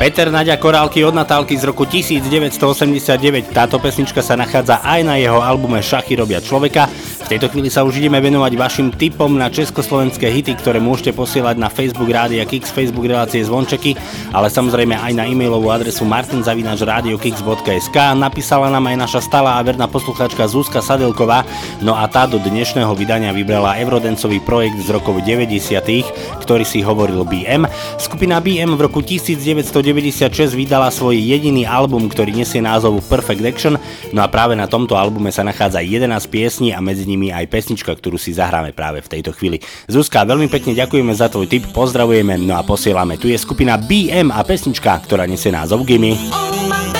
Peter 0.06 0.30
Nadia 0.30 0.54
Korálky 0.54 1.02
od 1.02 1.18
Natálky 1.18 1.58
z 1.58 1.66
roku 1.66 1.82
1989. 1.82 3.50
Táto 3.50 3.82
pesnička 3.82 4.22
sa 4.22 4.38
nachádza 4.38 4.78
aj 4.78 5.02
na 5.02 5.18
jeho 5.18 5.42
albume 5.42 5.82
Šachy 5.82 6.14
robia 6.14 6.38
človeka. 6.38 6.86
V 7.26 7.34
tejto 7.34 7.50
chvíli 7.50 7.66
sa 7.66 7.82
už 7.82 7.98
ideme 7.98 8.22
venovať 8.22 8.54
vašim 8.54 8.94
tipom 8.94 9.34
na 9.34 9.50
československé 9.50 10.30
hity, 10.30 10.62
ktoré 10.62 10.78
môžete 10.78 11.10
posielať 11.10 11.58
na 11.58 11.66
Facebook 11.66 12.06
Rádia 12.06 12.46
Kix, 12.46 12.70
Facebook 12.70 13.02
relácie 13.10 13.42
Zvončeky, 13.42 13.98
ale 14.30 14.46
samozrejme 14.46 14.94
aj 14.94 15.10
na 15.10 15.26
e-mailovú 15.26 15.74
adresu 15.74 16.06
martinzavinačradiokix.sk. 16.06 17.96
Napísala 18.14 18.70
nám 18.70 18.86
aj 18.94 19.10
naša 19.10 19.26
stála 19.26 19.58
a 19.58 19.60
verná 19.66 19.90
posluchačka 19.90 20.46
Zuzka 20.46 20.78
Sadelková, 20.78 21.42
no 21.82 21.98
a 21.98 22.06
tá 22.06 22.30
do 22.30 22.38
dnešného 22.38 22.94
vydania 22.94 23.34
vybrala 23.34 23.74
Eurodancový 23.74 24.38
projekt 24.46 24.86
z 24.86 24.94
rokov 24.94 25.18
90., 25.26 25.82
ktorý 26.46 26.62
si 26.62 26.78
hovoril 26.86 27.26
BM. 27.26 27.66
Skupina 27.98 28.38
BM 28.38 28.78
v 28.78 28.86
roku 28.86 29.02
1996 29.02 30.30
vydala 30.54 30.94
svoj 30.94 31.18
jediný 31.18 31.66
album, 31.66 32.06
ktorý 32.06 32.38
nesie 32.38 32.62
názov 32.62 33.02
Perfect 33.10 33.42
Action, 33.42 33.74
no 34.14 34.20
a 34.22 34.30
práve 34.30 34.54
na 34.54 34.70
tomto 34.70 34.94
albume 34.94 35.34
sa 35.34 35.42
nachádza 35.42 35.82
11 35.82 36.06
piesní 36.30 36.70
a 36.70 36.78
medzi 36.78 37.15
aj 37.32 37.46
pesnička, 37.48 37.92
ktorú 37.94 38.20
si 38.20 38.36
zahráme 38.36 38.76
práve 38.76 39.00
v 39.00 39.10
tejto 39.18 39.32
chvíli. 39.32 39.62
Zuzka, 39.88 40.28
veľmi 40.28 40.52
pekne 40.52 40.76
ďakujeme 40.76 41.12
za 41.16 41.32
tvoj 41.32 41.48
tip, 41.48 41.64
pozdravujeme, 41.72 42.36
no 42.42 42.58
a 42.58 42.62
posielame. 42.62 43.16
Tu 43.16 43.32
je 43.32 43.38
skupina 43.40 43.80
BM 43.80 44.28
a 44.28 44.44
pesnička, 44.44 44.92
ktorá 45.06 45.24
nesie 45.24 45.48
názov 45.48 45.88
Gimme. 45.88 46.18
Oh 46.30 46.95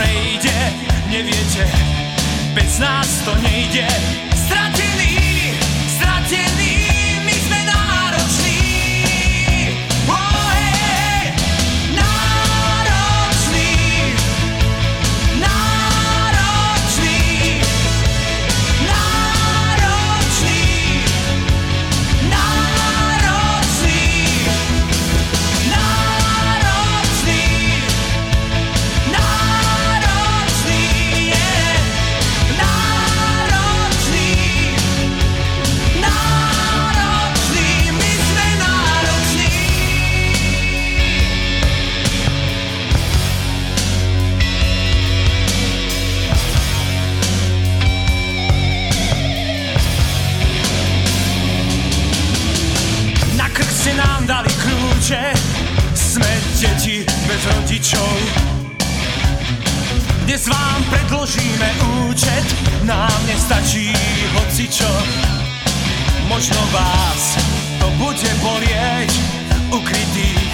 prejde, 0.00 0.72
neviete, 1.12 1.68
bez 2.54 2.78
nás 2.78 3.20
to 3.24 3.34
nejde. 3.34 3.86
Stratení, 4.46 5.52
stratení, 5.96 6.69
rodičov. 57.70 58.18
Dnes 60.26 60.42
vám 60.50 60.80
predložíme 60.90 61.68
účet, 62.02 62.42
nám 62.82 63.14
nestačí 63.30 63.94
hocičo. 64.34 64.90
Možno 66.26 66.58
vás 66.74 67.38
to 67.78 67.86
bude 67.94 68.26
bolieť, 68.42 69.10
ukrytých 69.70 70.50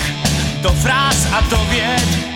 do 0.61 0.69
fráz 0.85 1.25
a 1.33 1.41
do 1.49 1.57
vied, 1.73 2.36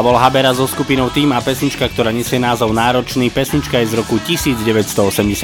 Pavol 0.00 0.16
Habera 0.16 0.56
so 0.56 0.64
skupinou 0.64 1.12
Tým 1.12 1.28
a 1.36 1.44
pesnička, 1.44 1.84
ktorá 1.84 2.08
nesie 2.08 2.40
názov 2.40 2.72
Náročný. 2.72 3.28
Pesnička 3.28 3.84
je 3.84 3.92
z 3.92 4.00
roku 4.00 4.16
1988. 4.16 5.36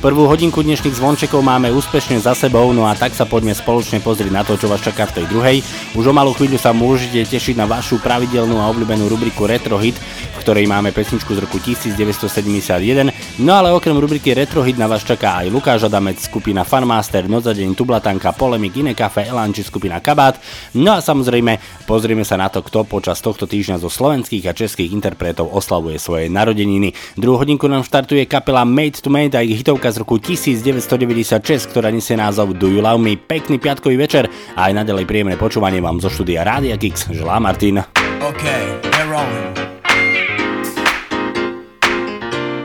Prvú 0.00 0.24
hodinku 0.24 0.64
dnešných 0.64 0.96
zvončekov 0.96 1.44
máme 1.44 1.68
úspešne 1.68 2.16
za 2.16 2.32
sebou, 2.32 2.72
no 2.72 2.88
a 2.88 2.96
tak 2.96 3.12
sa 3.12 3.28
poďme 3.28 3.52
spoločne 3.52 4.00
pozrieť 4.00 4.32
na 4.32 4.40
to, 4.40 4.56
čo 4.56 4.72
vás 4.72 4.80
čaká 4.80 5.04
v 5.12 5.20
tej 5.20 5.26
druhej. 5.28 5.56
Už 6.00 6.08
o 6.08 6.16
malú 6.16 6.32
chvíľu 6.32 6.56
sa 6.56 6.72
môžete 6.72 7.28
tešiť 7.28 7.60
na 7.60 7.68
vašu 7.68 8.00
pravidelnú 8.00 8.56
a 8.56 8.72
obľúbenú 8.72 9.04
rubriku 9.04 9.44
Retro 9.44 9.76
Hit, 9.76 10.00
v 10.00 10.36
ktorej 10.40 10.64
máme 10.64 10.88
pesničku 10.88 11.36
z 11.36 11.44
roku 11.44 11.60
1971. 11.60 13.12
No 13.44 13.52
ale 13.52 13.68
okrem 13.68 14.00
rubriky 14.00 14.32
Retro 14.32 14.64
Hit 14.64 14.80
na 14.80 14.88
vás 14.88 15.04
čaká 15.04 15.44
aj 15.44 15.52
Lukáš 15.52 15.84
Adamec, 15.84 16.24
skupina 16.24 16.64
Fanmaster, 16.64 17.28
Noc 17.28 17.44
za 17.44 17.52
deň, 17.52 17.76
Tublatanka, 17.76 18.32
Polemik, 18.32 18.80
Iné 18.80 18.96
kafe, 18.96 19.28
Elan 19.28 19.52
či 19.52 19.60
skupina 19.60 20.00
Kabát. 20.00 20.40
No 20.72 20.96
a 20.96 21.04
samozrejme 21.04 21.84
pozrieme 21.84 22.24
sa 22.24 22.40
na 22.40 22.48
to, 22.48 22.64
kto 22.64 22.88
počas 22.88 23.20
tohto 23.20 23.44
týždňa 23.44 23.73
zo 23.76 23.90
slovenských 23.92 24.44
a 24.48 24.56
českých 24.56 24.92
interpretov 24.94 25.50
oslavuje 25.50 25.98
svoje 25.98 26.26
narodeniny. 26.30 26.92
Druhú 27.18 27.40
hodinku 27.40 27.66
nám 27.66 27.82
štartuje 27.82 28.28
kapela 28.28 28.62
Made 28.68 29.00
to 29.00 29.10
Made 29.10 29.34
a 29.34 29.42
ich 29.42 29.60
hitovka 29.60 29.90
z 29.90 30.02
roku 30.04 30.20
1996, 30.20 31.70
ktorá 31.70 31.88
nesie 31.88 32.14
názov 32.14 32.54
Do 32.54 32.70
You 32.70 32.84
Love 32.84 33.00
Me. 33.00 33.16
Pekný 33.16 33.56
piatkový 33.56 33.96
večer 33.96 34.28
a 34.58 34.68
aj 34.68 34.84
naďalej 34.84 35.04
príjemné 35.08 35.36
počúvanie 35.40 35.80
vám 35.80 35.98
zo 35.98 36.12
štúdia 36.12 36.44
Rádia 36.44 36.76
Kix. 36.76 37.08
Želá 37.08 37.40
Martin. 37.40 37.80
Okay, 38.24 38.64
they're 38.92 39.08
rolling. 39.08 39.54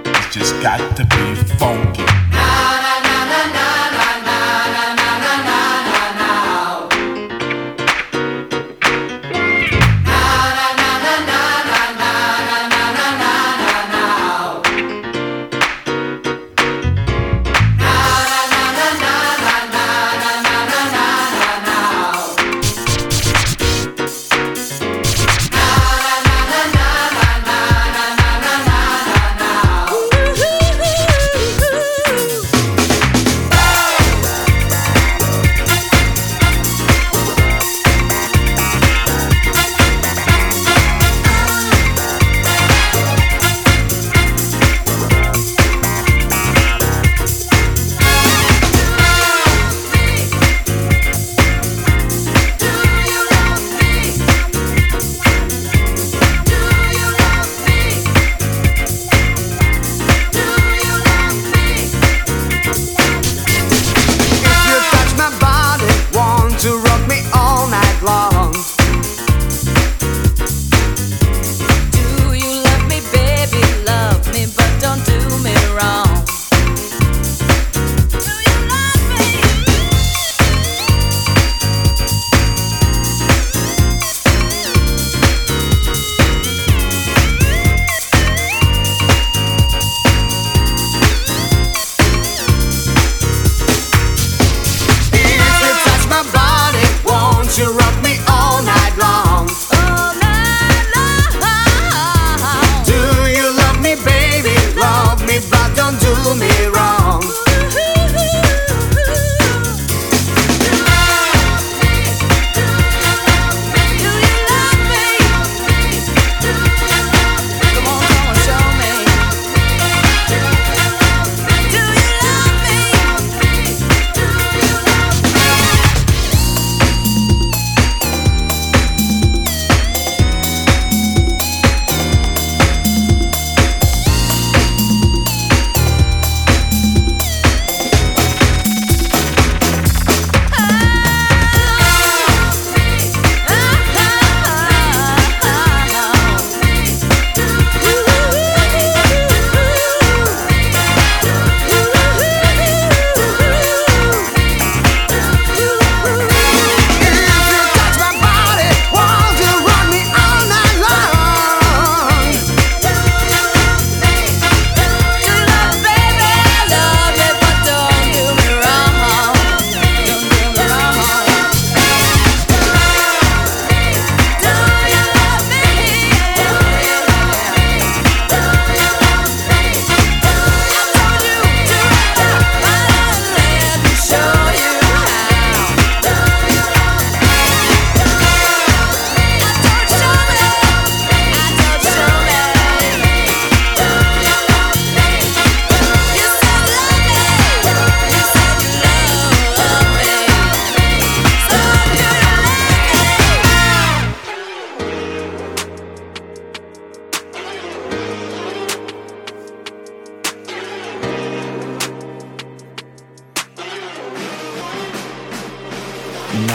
It's 0.05 0.29
just 0.35 0.53
got 0.61 0.83
to 0.99 1.03
be 1.07 1.25
funky. 1.57 2.18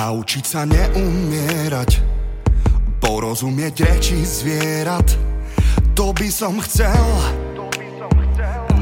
Naučiť 0.04 0.44
sa 0.44 0.68
neumierať. 0.68 1.96
Porozumieť 3.00 3.88
reči 3.88 4.20
zvierat. 4.20 5.16
To 5.96 6.12
by 6.12 6.28
som 6.28 6.60
chcel. 6.60 7.08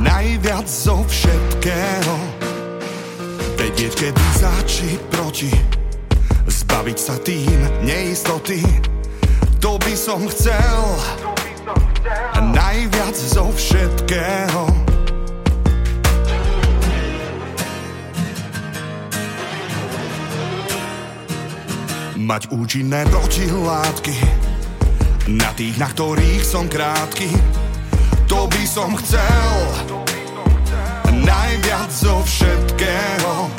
Najviac 0.02 0.66
zo 0.66 1.06
všetkého. 1.06 2.14
Vedieť, 3.54 3.92
kedy 4.02 4.24
zači 4.34 4.98
proti. 5.14 5.54
Zbaviť 6.50 6.98
sa 6.98 7.14
tým 7.22 7.70
neistoty. 7.86 8.58
To 9.62 9.78
by 9.78 9.94
som 9.94 10.26
chcel. 10.26 10.82
Najviac 12.50 13.14
zo 13.14 13.46
všetkého 13.54 14.81
Mať 22.22 22.54
účinné 22.54 23.02
protilátky. 23.10 24.14
Na 25.34 25.50
tých, 25.58 25.74
na 25.74 25.90
ktorých 25.90 26.46
som 26.46 26.70
krátky 26.70 27.26
To 28.30 28.46
by 28.46 28.62
som 28.62 28.94
chcel. 28.94 29.50
Najviac 31.18 31.90
zo 31.90 32.22
všetkého. 32.22 33.50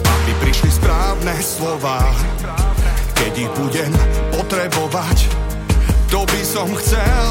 Aby 0.00 0.32
prišli 0.40 0.72
správne 0.72 1.36
slova. 1.44 2.00
Keď 3.20 3.32
ich 3.36 3.52
budem 3.52 3.92
potrebovať 4.32 5.28
To 6.08 6.24
by 6.24 6.40
som 6.48 6.72
chcel. 6.80 7.28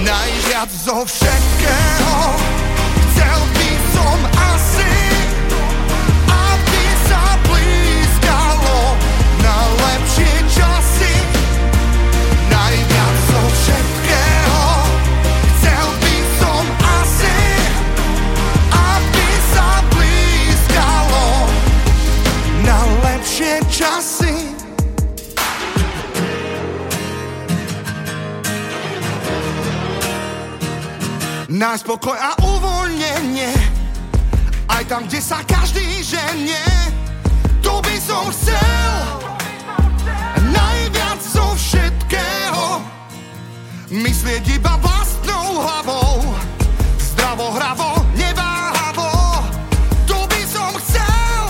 Najviac 0.00 0.70
zo 0.72 1.04
všetkého. 1.04 2.16
Chcel 3.12 3.40
by 3.52 3.70
som 3.92 4.18
asi 4.56 4.93
lepšie 10.14 10.38
časy. 10.46 11.14
Najviac 12.46 13.16
chcel 15.58 15.86
by 15.98 16.16
som 16.38 16.64
asi, 17.02 17.38
aby 18.70 19.28
sa 19.50 19.70
na 22.62 22.78
lepšie 23.02 23.58
časy. 23.66 24.36
Nájsť 31.50 31.84
pokoj 31.86 32.14
a 32.14 32.38
uvoľnenie 32.38 33.50
aj 34.70 34.82
tam, 34.86 35.10
kde 35.10 35.18
sa 35.18 35.42
každý 35.42 36.06
ženie, 36.06 36.62
to 37.66 37.82
by 37.82 37.96
som 37.98 38.30
chcel 38.30 39.23
všetkého. 41.74 42.66
Myslieť 43.90 44.62
iba 44.62 44.78
vlastnou 44.78 45.58
hlavou, 45.58 46.22
zdravo, 46.98 47.50
hravo, 47.58 47.90
neváhavo, 48.14 49.42
to 50.06 50.18
by 50.30 50.42
som 50.46 50.70
chcel 50.78 51.42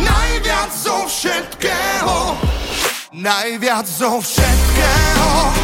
najviac 0.00 0.70
zo 0.72 1.04
všetkého. 1.04 2.16
Najviac 3.12 3.84
zo 3.84 4.16
všetkého 4.24 5.59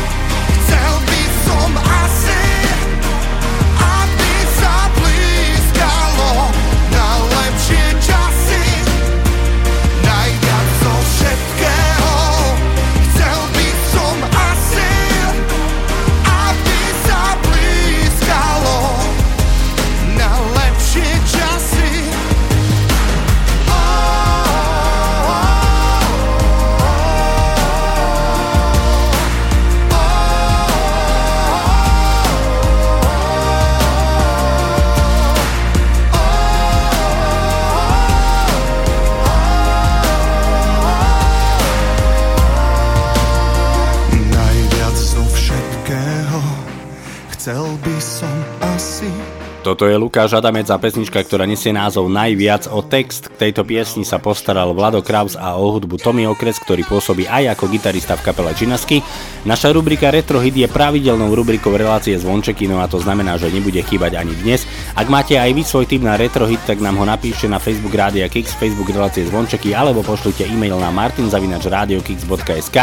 Toto 49.67 49.91
je 49.91 49.99
Lukáš 49.99 50.31
Adamec 50.39 50.71
a 50.71 50.79
pesnička, 50.79 51.19
ktorá 51.19 51.43
nesie 51.43 51.75
názov 51.75 52.07
Najviac 52.07 52.71
o 52.71 52.87
text. 52.87 53.27
K 53.35 53.51
tejto 53.51 53.67
piesni 53.67 54.07
sa 54.07 54.23
postaral 54.23 54.71
Vlado 54.71 55.03
Kraus 55.03 55.35
a 55.35 55.59
o 55.59 55.75
hudbu 55.75 55.99
Tommy 55.99 56.23
Okres, 56.23 56.63
ktorý 56.63 56.87
pôsobí 56.87 57.27
aj 57.27 57.59
ako 57.59 57.75
gitarista 57.75 58.15
v 58.15 58.31
kapele 58.31 58.55
Činasky. 58.55 59.03
Naša 59.43 59.75
rubrika 59.75 60.15
Retro 60.15 60.39
Hit 60.39 60.55
je 60.55 60.71
pravidelnou 60.71 61.35
rubrikou 61.35 61.75
relácie 61.75 62.15
Zvončeky, 62.15 62.71
no 62.71 62.79
a 62.79 62.87
to 62.87 63.03
znamená, 63.03 63.43
že 63.43 63.51
nebude 63.51 63.83
chýbať 63.83 64.23
ani 64.23 64.39
dnes. 64.39 64.63
Ak 64.95 65.11
máte 65.11 65.35
aj 65.35 65.51
vy 65.51 65.67
svoj 65.67 65.91
tip 65.91 66.07
na 66.07 66.15
Retro 66.15 66.47
Hit, 66.47 66.63
tak 66.63 66.79
nám 66.79 67.03
ho 67.03 67.07
napíšte 67.07 67.51
na 67.51 67.59
Facebook 67.59 67.99
Rádia 67.99 68.31
Kix, 68.31 68.55
Facebook 68.55 68.95
relácie 68.95 69.27
Zvončeky 69.27 69.75
alebo 69.75 70.07
pošlite 70.07 70.47
e-mail 70.47 70.79
na 70.79 70.95
martinzavinačradiokix.sk. 70.95 72.79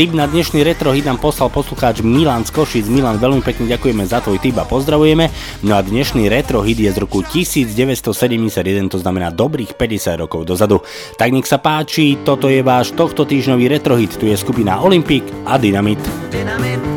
Tip 0.00 0.10
na 0.16 0.24
dnešný 0.24 0.64
Retro 0.64 0.96
Hit 0.96 1.04
nám 1.04 1.20
poslal 1.20 1.52
poslucháč 1.52 2.00
Milan 2.00 2.48
z 2.48 2.56
Košic. 2.56 2.88
Milan, 2.88 3.20
veľmi 3.20 3.44
pekne 3.44 3.68
ďakujeme 3.68 4.08
za 4.08 4.24
tvoj 4.24 4.40
tip 4.40 4.56
a 4.56 4.64
pozdravujeme. 4.64 5.28
No 5.68 5.76
a 5.76 5.84
dnešný 5.84 6.21
retro 6.28 6.60
hit 6.60 6.78
je 6.78 6.90
z 6.92 6.98
roku 6.98 7.22
1971, 7.24 8.92
to 8.92 8.98
znamená 8.98 9.30
dobrých 9.30 9.74
50 9.74 10.22
rokov 10.22 10.44
dozadu. 10.44 10.84
Tak 11.16 11.32
nech 11.32 11.48
sa 11.48 11.56
páči, 11.56 12.20
toto 12.20 12.50
je 12.50 12.60
váš 12.60 12.92
tohto 12.92 13.24
týždňový 13.24 13.72
retro 13.72 13.96
hit, 13.96 14.18
tu 14.18 14.26
je 14.26 14.36
skupina 14.36 14.82
Olympic 14.82 15.24
a. 15.46 15.56
Dynamit, 15.62 16.02
dynamit, 16.34 16.91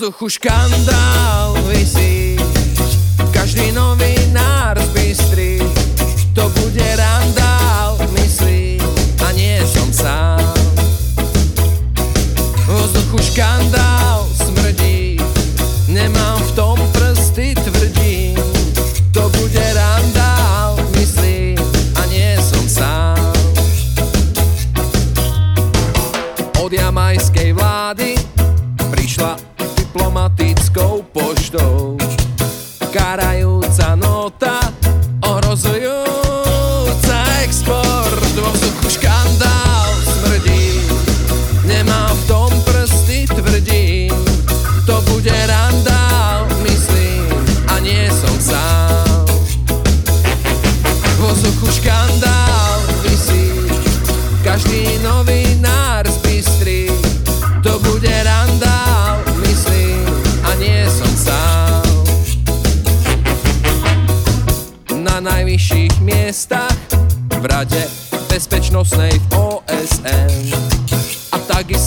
vzduchu 0.00 0.28
škandál 0.28 1.39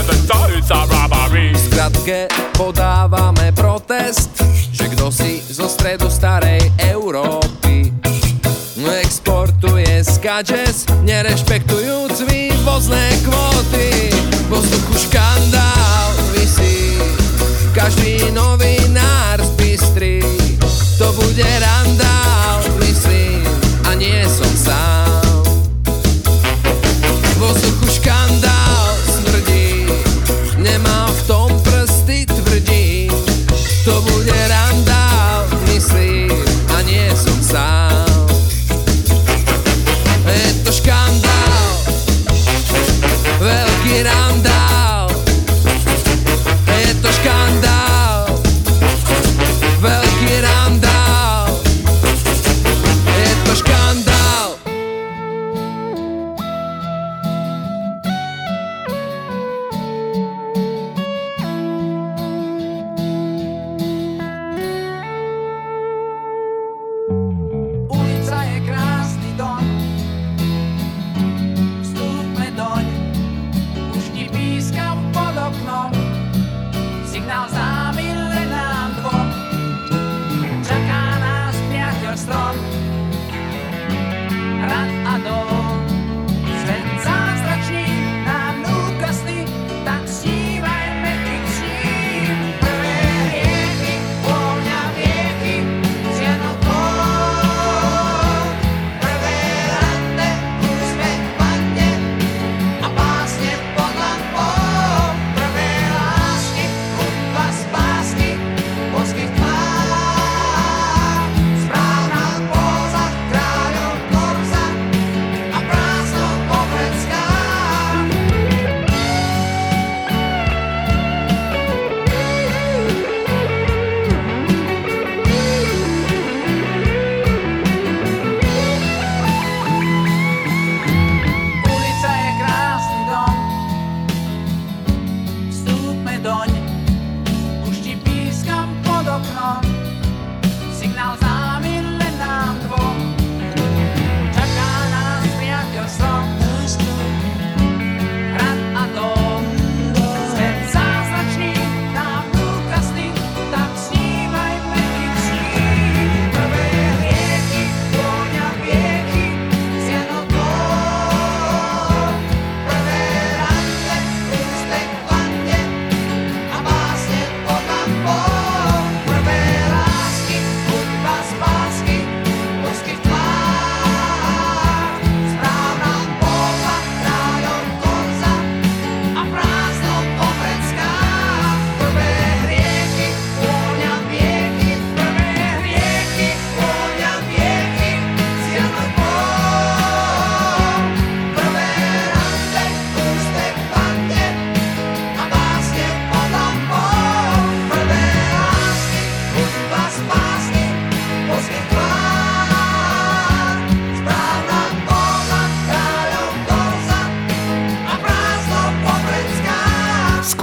the 0.00 0.16
it's 1.52 1.62
skratke 1.68 2.24
podávame 2.56 3.52
protest, 3.52 4.32
že 4.72 4.88
kto 4.88 5.12
si 5.12 5.44
zo 5.44 5.68
stredu 5.68 6.08
starej 6.08 6.72
Európy 6.80 7.92
exportuje 9.12 10.00
skadžes, 10.04 10.88
nerešpektujúc 11.04 12.24
vývozné 12.24 13.12
kvóty. 13.22 14.10
Vo 14.48 14.58
vzduchu 14.58 14.94
škandál 15.08 16.08
vysí, 16.32 16.96
každý 17.76 18.32
novinár 18.32 19.44
zbystrí. 19.44 20.24
To 20.96 21.12
bude 21.12 21.46
randál, 21.60 21.81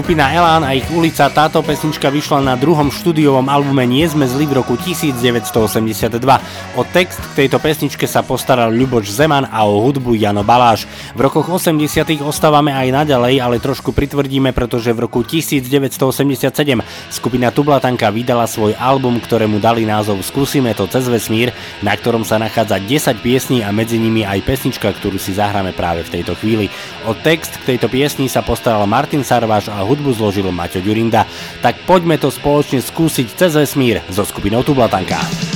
skupina 0.09 0.33
Elán 0.33 0.65
a 0.65 0.73
ich 0.73 0.89
ulica. 0.89 1.29
Táto 1.29 1.61
pesnička 1.61 2.09
vyšla 2.09 2.41
na 2.41 2.57
druhom 2.57 2.89
štúdiovom 2.89 3.45
albume 3.45 3.85
Nie 3.85 4.09
sme 4.09 4.25
zli 4.25 4.49
v 4.49 4.57
roku 4.57 4.73
1982. 4.73 6.17
O 6.73 6.81
text 6.81 7.21
k 7.21 7.45
tejto 7.45 7.61
pesničke 7.61 8.09
sa 8.09 8.25
postaral 8.25 8.73
Ľuboš 8.73 9.05
Zeman 9.05 9.45
a 9.45 9.69
o 9.69 9.77
hudbu 9.85 10.17
Jano 10.17 10.41
Baláš. 10.41 10.89
V 11.13 11.21
rokoch 11.21 11.45
80 11.45 12.25
ostávame 12.25 12.73
aj 12.73 12.89
naďalej, 12.89 13.37
ale 13.37 13.61
trošku 13.61 13.93
pritvrdíme, 13.93 14.49
pretože 14.49 14.89
v 14.97 15.05
roku 15.05 15.21
1987 15.21 16.01
skupina 17.13 17.53
Tublatanka 17.53 18.09
vydala 18.09 18.49
svoj 18.49 18.73
album, 18.81 19.21
ktorému 19.21 19.61
dali 19.61 19.85
názov 19.85 20.25
Skúsime 20.25 20.73
to 20.73 20.89
cez 20.89 21.05
vesmír, 21.05 21.53
na 21.85 21.93
ktorom 21.93 22.25
sa 22.25 22.41
nachádza 22.41 22.81
10 22.81 23.13
piesní 23.21 23.61
a 23.61 23.69
medzi 23.69 24.01
nimi 24.01 24.25
aj 24.25 24.41
pesnička, 24.41 24.89
ktorú 24.89 25.21
si 25.21 25.37
zahráme 25.37 25.69
práve 25.77 26.01
v 26.01 26.17
tejto 26.17 26.33
chvíli. 26.33 26.65
O 27.05 27.13
text 27.13 27.61
k 27.61 27.77
tejto 27.77 27.85
piesni 27.85 28.25
sa 28.25 28.41
postaral 28.41 28.89
Martin 28.89 29.21
Sarváš 29.21 29.69
a 29.69 29.85
hudbu 29.99 30.15
zložil 30.15 30.47
Maťo 30.47 30.79
Ďurinda. 30.79 31.27
Tak 31.59 31.83
poďme 31.83 32.15
to 32.15 32.31
spoločne 32.31 32.79
skúsiť 32.79 33.27
cez 33.35 33.51
vesmír 33.59 33.99
so 34.07 34.23
skupinou 34.23 34.63
Tublatanka. 34.63 35.48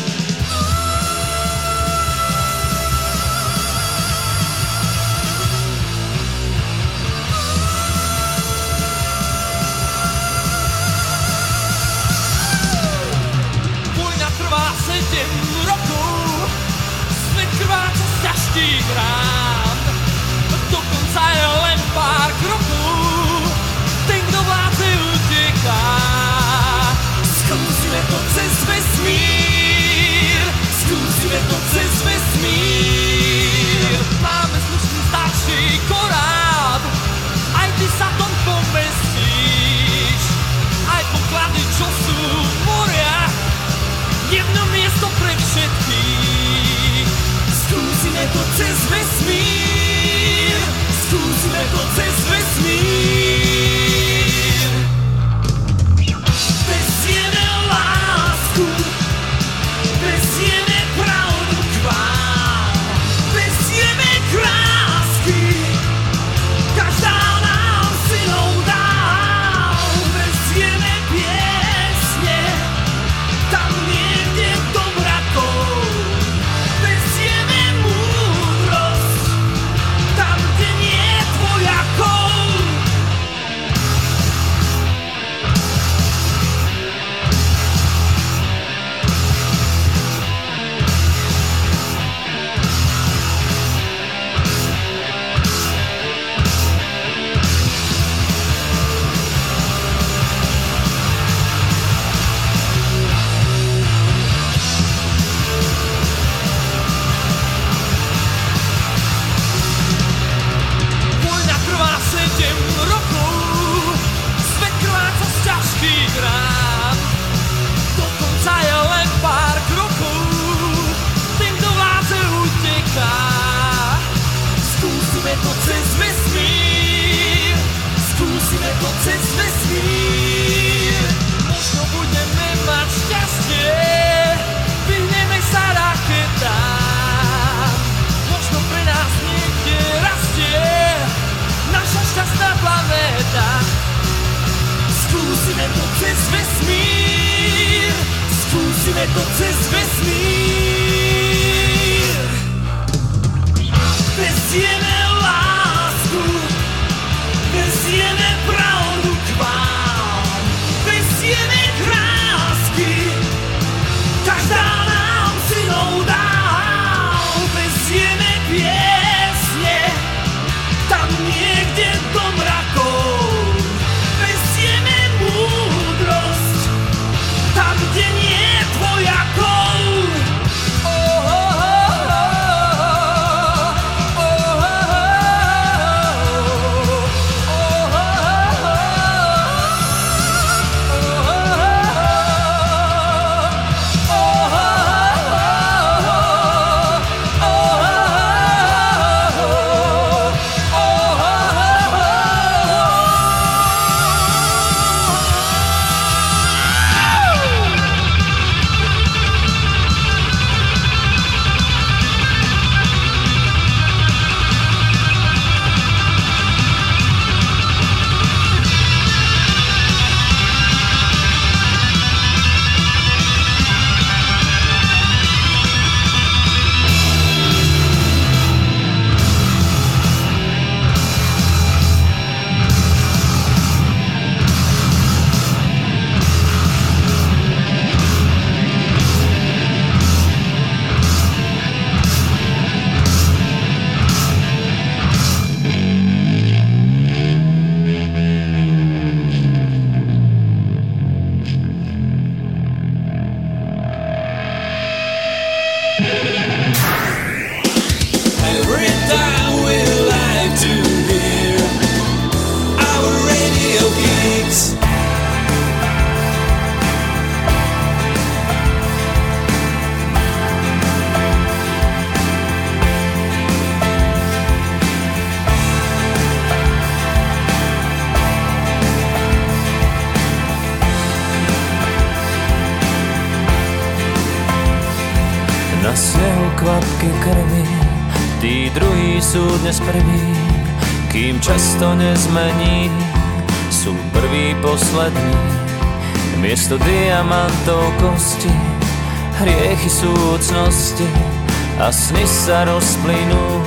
Sny 302.04 302.28
sa 302.28 302.68
rozplynú, 302.68 303.64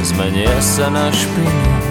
zmenia 0.00 0.56
sa 0.64 0.88
na 0.88 1.12
špinu. 1.12 1.87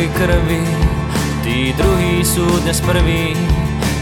Kvapky 0.00 0.08
krvi, 0.16 0.64
tí 1.44 1.72
druhí 1.76 2.24
sú 2.24 2.46
dnes 2.64 2.80
prví, 2.80 3.36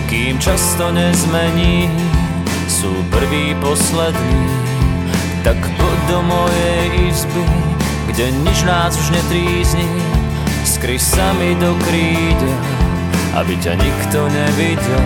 kým 0.06 0.38
často 0.38 0.94
nezmení, 0.94 1.90
sú 2.70 2.94
prví 3.10 3.58
poslední. 3.58 4.46
Tak 5.42 5.58
poď 5.58 5.98
do 6.06 6.18
mojej 6.22 7.10
izby, 7.10 7.44
kde 8.14 8.30
nič 8.46 8.62
nás 8.62 8.94
už 8.94 9.10
netrízni, 9.10 9.86
skry 10.62 11.02
sa 11.02 11.34
mi 11.34 11.58
do 11.58 11.74
kríďa, 11.90 12.52
aby 13.34 13.58
ťa 13.58 13.74
nikto 13.74 14.18
nevidel. 14.30 15.04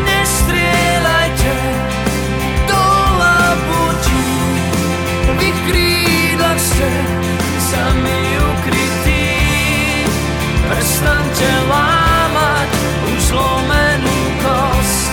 Nestrieľajte 0.00 1.52
do 2.72 2.84
labutí, 3.20 4.24
v 5.28 5.38
ich 5.44 5.58
krídlach 5.68 6.60
ste 6.60 7.13
sami 7.74 8.22
ukrytí. 8.38 9.26
Prestaňte 10.70 11.50
lámať 11.68 12.70
už 13.10 13.18
zlomenú 13.34 14.18
kost, 14.42 15.10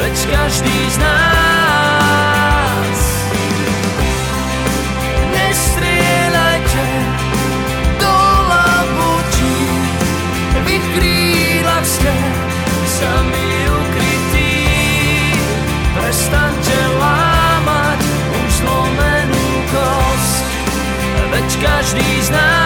veď 0.00 0.16
každý 0.32 0.78
z 0.90 0.98
nás. 0.98 1.37
Každý 21.60 22.22
z 22.22 22.30
nás. 22.30 22.57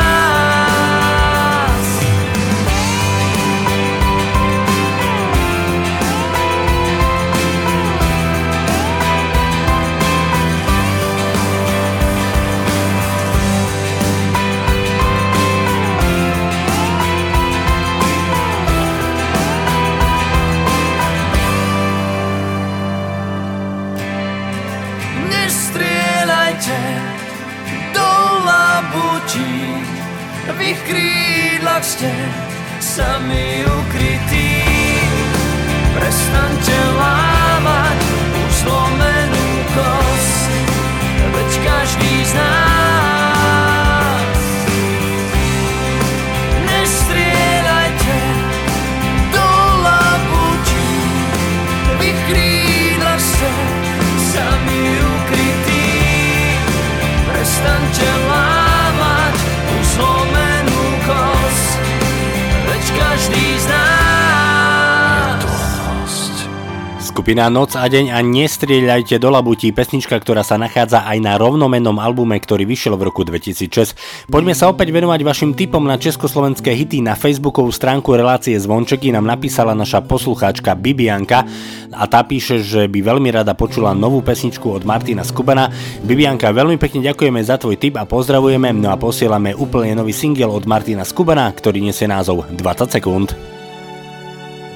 Skupina 67.33 67.49
Noc 67.49 67.81
a 67.81 67.89
deň 67.89 68.13
a 68.13 68.21
nestrieľajte 68.21 69.17
do 69.17 69.33
labutí, 69.33 69.73
pesnička, 69.73 70.21
ktorá 70.21 70.45
sa 70.45 70.61
nachádza 70.61 71.09
aj 71.09 71.17
na 71.17 71.41
rovnomennom 71.41 71.97
albume, 71.97 72.37
ktorý 72.37 72.69
vyšiel 72.69 72.93
v 73.01 73.09
roku 73.09 73.25
2006. 73.25 74.29
Poďme 74.29 74.53
sa 74.53 74.69
opäť 74.69 74.93
venovať 74.93 75.25
vašim 75.25 75.57
tipom 75.57 75.81
na 75.81 75.97
československé 75.97 76.77
hity. 76.77 77.01
Na 77.01 77.17
facebookovú 77.17 77.73
stránku 77.73 78.13
relácie 78.13 78.53
Zvončeky 78.61 79.17
nám 79.17 79.25
napísala 79.25 79.73
naša 79.73 80.05
poslucháčka 80.05 80.77
Bibianka 80.77 81.49
a 81.97 82.05
tá 82.05 82.21
píše, 82.21 82.61
že 82.61 82.85
by 82.85 83.01
veľmi 83.01 83.33
rada 83.33 83.57
počula 83.57 83.97
novú 83.97 84.21
pesničku 84.21 84.69
od 84.69 84.85
Martina 84.85 85.25
Skubana. 85.25 85.73
Bibianka, 86.05 86.53
veľmi 86.53 86.77
pekne 86.77 87.01
ďakujeme 87.01 87.41
za 87.41 87.57
tvoj 87.57 87.81
tip 87.81 87.97
a 87.97 88.05
pozdravujeme, 88.05 88.77
no 88.77 88.93
a 88.93 89.01
posielame 89.01 89.57
úplne 89.57 89.97
nový 89.97 90.13
single 90.13 90.53
od 90.53 90.69
Martina 90.69 91.09
Skubana, 91.09 91.49
ktorý 91.49 91.81
nesie 91.81 92.05
názov 92.05 92.45
20 92.53 92.93
sekúnd. 92.93 93.61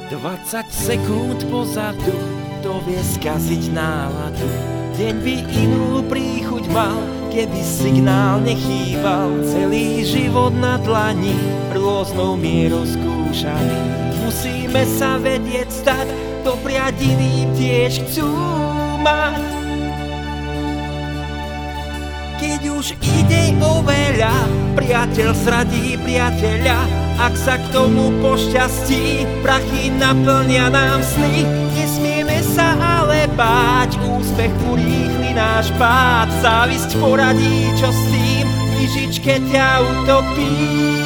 20 0.06 0.70
sekúnd 0.70 1.42
pozadu 1.50 2.14
to 2.62 2.78
vie 2.86 3.02
skaziť 3.02 3.74
náladu. 3.74 4.46
Deň 4.94 5.16
by 5.18 5.36
inú 5.50 6.00
príchuť 6.06 6.70
mal, 6.70 6.94
keby 7.34 7.60
signál 7.66 8.38
nechýbal. 8.38 9.42
Celý 9.42 10.06
život 10.06 10.54
na 10.54 10.78
dlani, 10.78 11.34
rôznou 11.74 12.38
mierou 12.38 12.86
skúšaný. 12.86 13.82
Musíme 14.22 14.86
sa 14.86 15.18
vedieť 15.18 15.68
stať, 15.74 16.06
dopriať 16.46 16.94
iným 17.02 17.50
tiež 17.58 18.06
chcú 18.06 18.30
mať 19.02 19.65
keď 22.36 22.60
už 22.68 22.86
ide 23.00 23.56
o 23.64 23.80
veľa, 23.80 24.34
priateľ 24.76 25.30
zradí 25.32 25.96
priateľa, 26.04 26.78
ak 27.16 27.32
sa 27.32 27.56
k 27.56 27.64
tomu 27.72 28.12
pošťastí, 28.20 29.24
prachy 29.40 29.88
naplnia 29.96 30.68
nám 30.68 31.00
sny. 31.00 31.48
Nesmieme 31.72 32.44
sa 32.44 32.76
ale 32.76 33.24
báť, 33.32 33.96
úspech 34.04 34.52
urýchli 34.68 35.32
náš 35.32 35.72
pád, 35.80 36.28
závisť 36.44 36.90
poradí, 37.00 37.72
čo 37.80 37.88
s 37.88 38.02
tým, 38.12 38.44
v 38.44 38.72
lyžičke 38.84 39.34
ťa 39.48 39.68
utopí. 39.80 41.05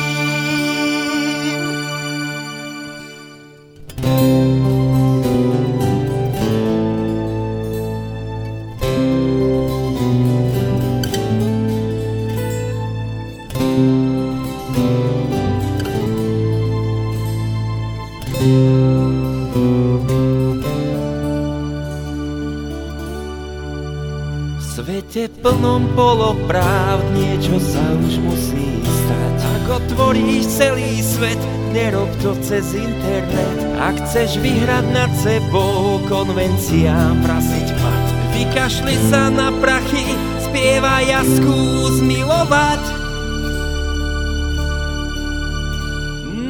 tom 25.81 25.97
polopravd 25.97 27.16
niečo 27.16 27.57
sa 27.57 27.81
už 28.05 28.20
musí 28.20 28.85
stať. 28.85 29.36
Ak 29.40 29.65
otvoríš 29.81 30.44
celý 30.61 31.01
svet, 31.01 31.40
nerob 31.73 32.12
to 32.20 32.36
cez 32.44 32.77
internet. 32.77 33.57
Ak 33.81 33.97
chceš 34.05 34.36
vyhrať 34.44 34.85
nad 34.93 35.09
sebou, 35.24 36.05
konvencia 36.05 36.93
prasiť 37.24 37.69
mat. 37.81 38.05
Vykašli 38.36 38.97
sa 39.09 39.32
na 39.32 39.48
prachy, 39.57 40.05
spievaj 40.44 41.07
a 41.16 41.23
skús 41.24 42.05
milovať. 42.05 42.82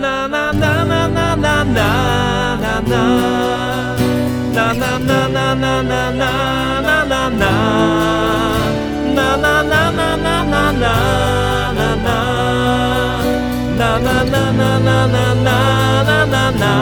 Na 0.01 0.27
na 0.27 0.51
na 0.51 0.75
na 0.83 1.03
na 1.07 1.29
na 1.39 1.57
na 1.63 1.87
na 2.59 2.75
na 2.83 3.05
na 4.59 4.75
na 4.75 5.21
na 5.31 5.55
na 5.55 5.55
na 5.55 5.75
na 5.87 6.05
na 6.19 6.33
na 6.83 6.99
na 7.07 7.23
na 7.31 8.50
na 9.37 9.63
na 9.63 9.91
na 9.91 10.09
na 10.17 10.37
na 10.43 10.65
na 10.75 10.95
na 11.79 11.89
na 12.03 12.19
na 13.79 13.93
na 14.03 14.45
na 14.51 14.71
na 14.81 15.07
na 15.07 15.07
na 15.07 15.59
na 16.03 16.19
na 16.27 16.45
na 16.51 16.75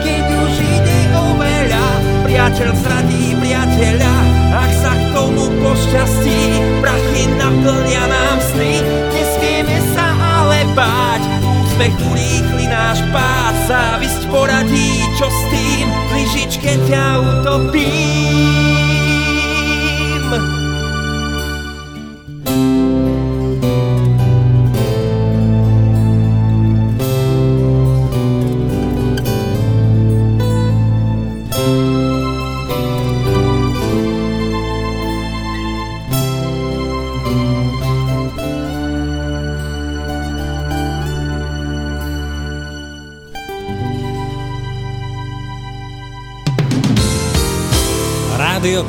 Keď 0.00 0.24
už 0.32 0.54
ide 0.64 1.00
o 1.12 1.24
veľa, 1.36 1.86
priateľ 2.24 2.70
zradí 2.80 3.36
priateľa, 3.36 4.14
ak 4.56 4.70
sa 4.80 4.92
k 4.96 5.02
tomu 5.12 5.44
pošťastí, 5.60 6.40
prachy 6.80 7.28
naplnia 7.36 8.04
nám 8.08 8.38
sny, 8.40 8.80
nesmieme 9.12 9.78
sa 9.92 10.08
ale 10.40 10.64
báť, 10.72 11.22
úspech 11.68 11.94
urýchli 12.00 12.64
náš 12.70 13.04
pád, 13.12 13.54
závisť 13.68 14.22
poradí, 14.32 15.04
čo 15.20 15.28
s 15.28 15.40
tým, 15.52 15.86
lyžičke 16.16 16.72
ťa 16.88 17.04
utopí. 17.20 18.33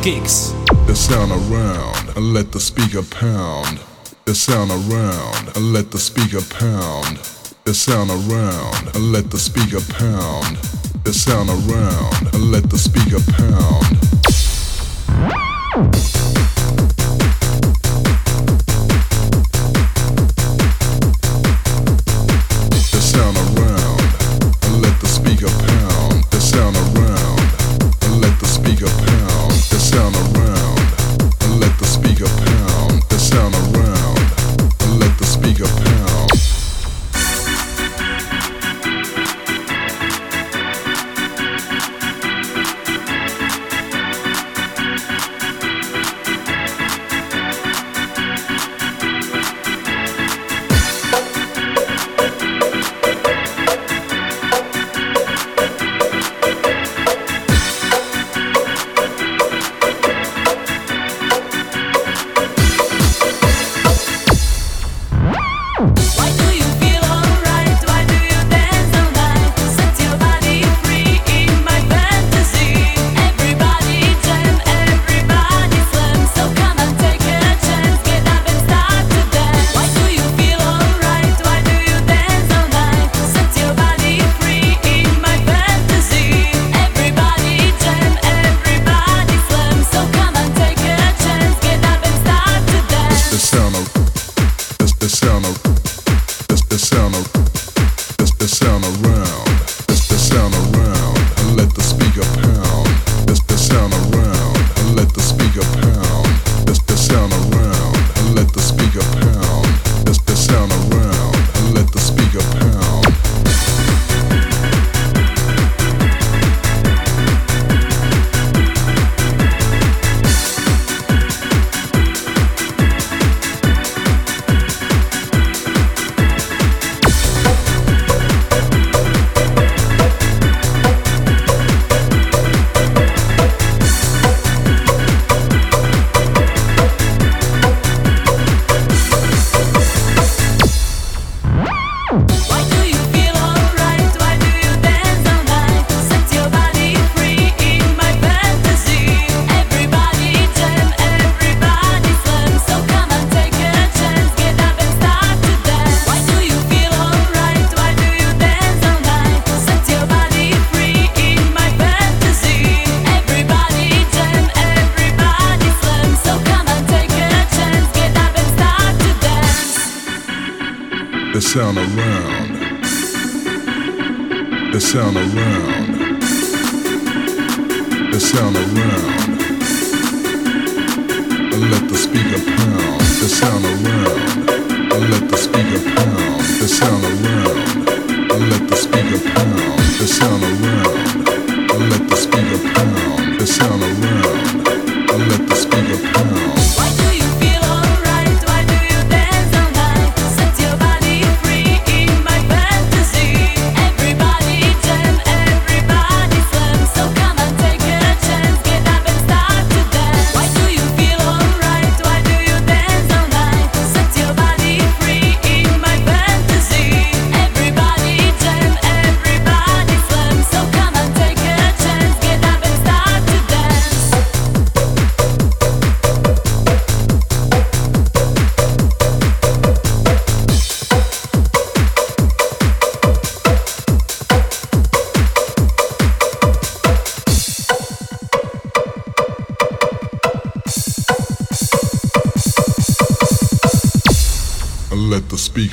gigs. 0.06 0.54
The 0.86 0.94
sound 0.94 1.32
around 1.32 2.16
and 2.16 2.32
let 2.32 2.52
the 2.52 2.60
speaker 2.60 3.02
pound. 3.02 3.80
The 4.26 4.36
sound 4.36 4.70
around 4.70 5.56
and 5.56 5.74
let 5.74 5.90
the 5.90 5.98
speaker 5.98 6.42
pound. 6.48 7.18
The 7.64 7.74
sound 7.74 8.12
around 8.12 8.96
and 8.96 9.12
let 9.12 9.32
the 9.32 9.40
speaker 9.40 9.82
pound. 9.90 10.58
The 11.06 11.12
sound 11.12 11.50
around 11.50 12.36
and 12.36 12.52
let 12.52 12.70
the 12.70 12.78
speaker 12.78 13.20
pound. 13.34 13.96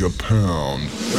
a 0.04 0.10
pound. 0.10 1.11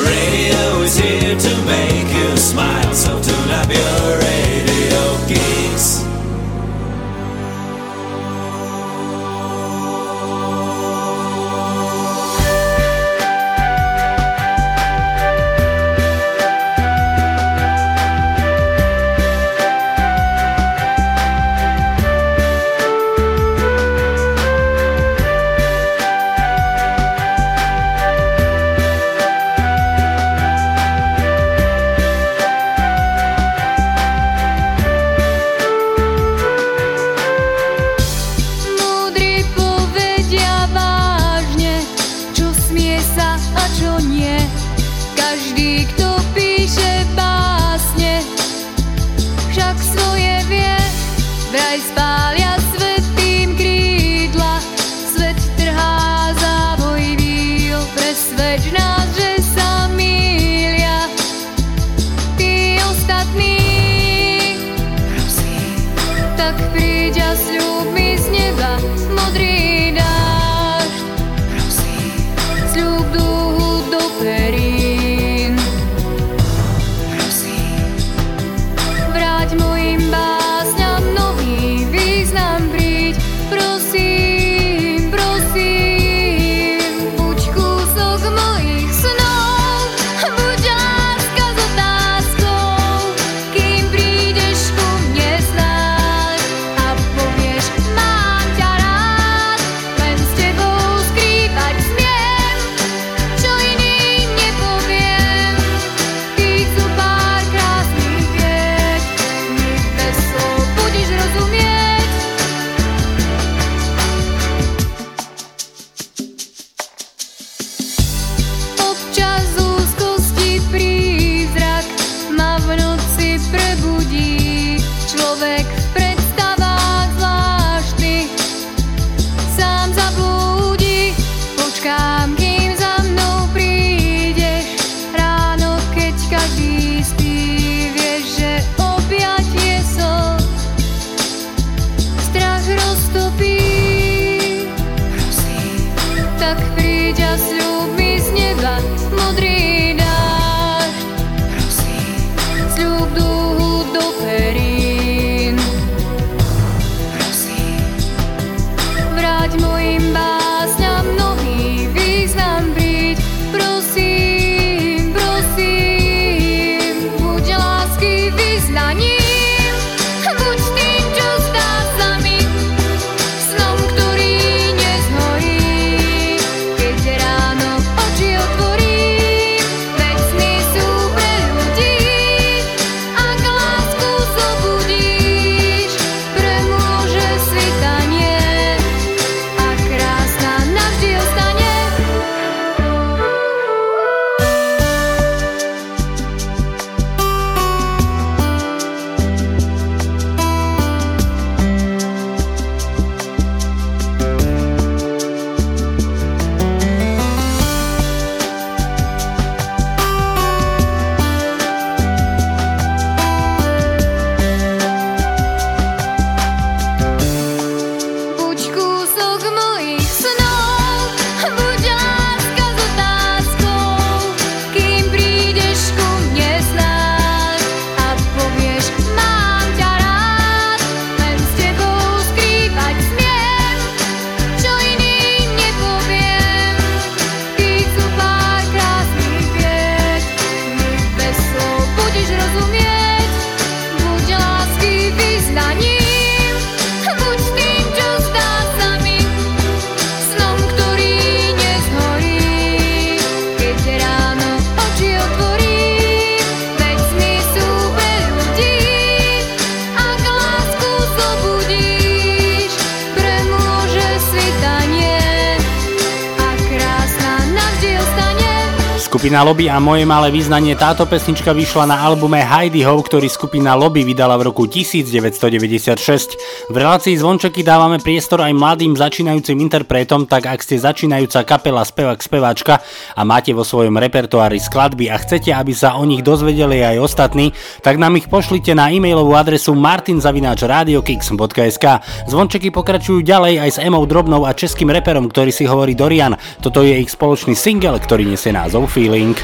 Skupina 269.33 269.49
Lobby 269.49 269.65
a 269.65 269.81
moje 269.81 270.05
malé 270.05 270.29
význanie 270.29 270.77
táto 270.77 271.09
pesnička 271.09 271.57
vyšla 271.57 271.89
na 271.89 272.05
albume 272.05 272.37
Heidi 272.37 272.85
Ho, 272.85 273.01
ktorý 273.01 273.25
skupina 273.25 273.73
Lobby 273.73 274.05
vydala 274.05 274.37
v 274.37 274.53
roku 274.53 274.69
1996. 274.69 276.62
V 276.73 276.81
relácii 276.81 277.21
Zvončeky 277.21 277.61
dávame 277.61 278.01
priestor 278.01 278.41
aj 278.41 278.49
mladým 278.57 278.97
začínajúcim 278.97 279.61
interpretom, 279.61 280.25
tak 280.25 280.49
ak 280.49 280.65
ste 280.65 280.81
začínajúca 280.81 281.45
kapela 281.45 281.85
spevák 281.85 282.17
speváčka 282.17 282.81
a 283.13 283.21
máte 283.21 283.53
vo 283.53 283.61
svojom 283.61 283.93
repertoári 283.93 284.57
skladby 284.57 285.05
a 285.13 285.21
chcete, 285.21 285.53
aby 285.53 285.69
sa 285.69 286.01
o 286.01 286.03
nich 286.09 286.25
dozvedeli 286.25 286.81
aj 286.81 286.97
ostatní, 286.97 287.53
tak 287.85 288.01
nám 288.01 288.17
ich 288.17 288.25
pošlite 288.25 288.73
na 288.73 288.89
e-mailovú 288.89 289.37
adresu 289.37 289.77
martinzavináčradiokix.sk 289.77 291.85
Zvončeky 292.25 292.73
pokračujú 292.73 293.21
ďalej 293.21 293.61
aj 293.61 293.69
s 293.69 293.77
Emou 293.77 294.01
Drobnou 294.09 294.49
a 294.49 294.57
českým 294.57 294.89
reperom, 294.89 295.29
ktorý 295.29 295.53
si 295.53 295.69
hovorí 295.69 295.93
Dorian. 295.93 296.33
Toto 296.57 296.81
je 296.81 296.97
ich 296.97 297.13
spoločný 297.13 297.53
single, 297.53 298.01
ktorý 298.01 298.33
nesie 298.33 298.49
názov 298.49 298.89
Feel 298.89 299.13
feeling. 299.13 299.37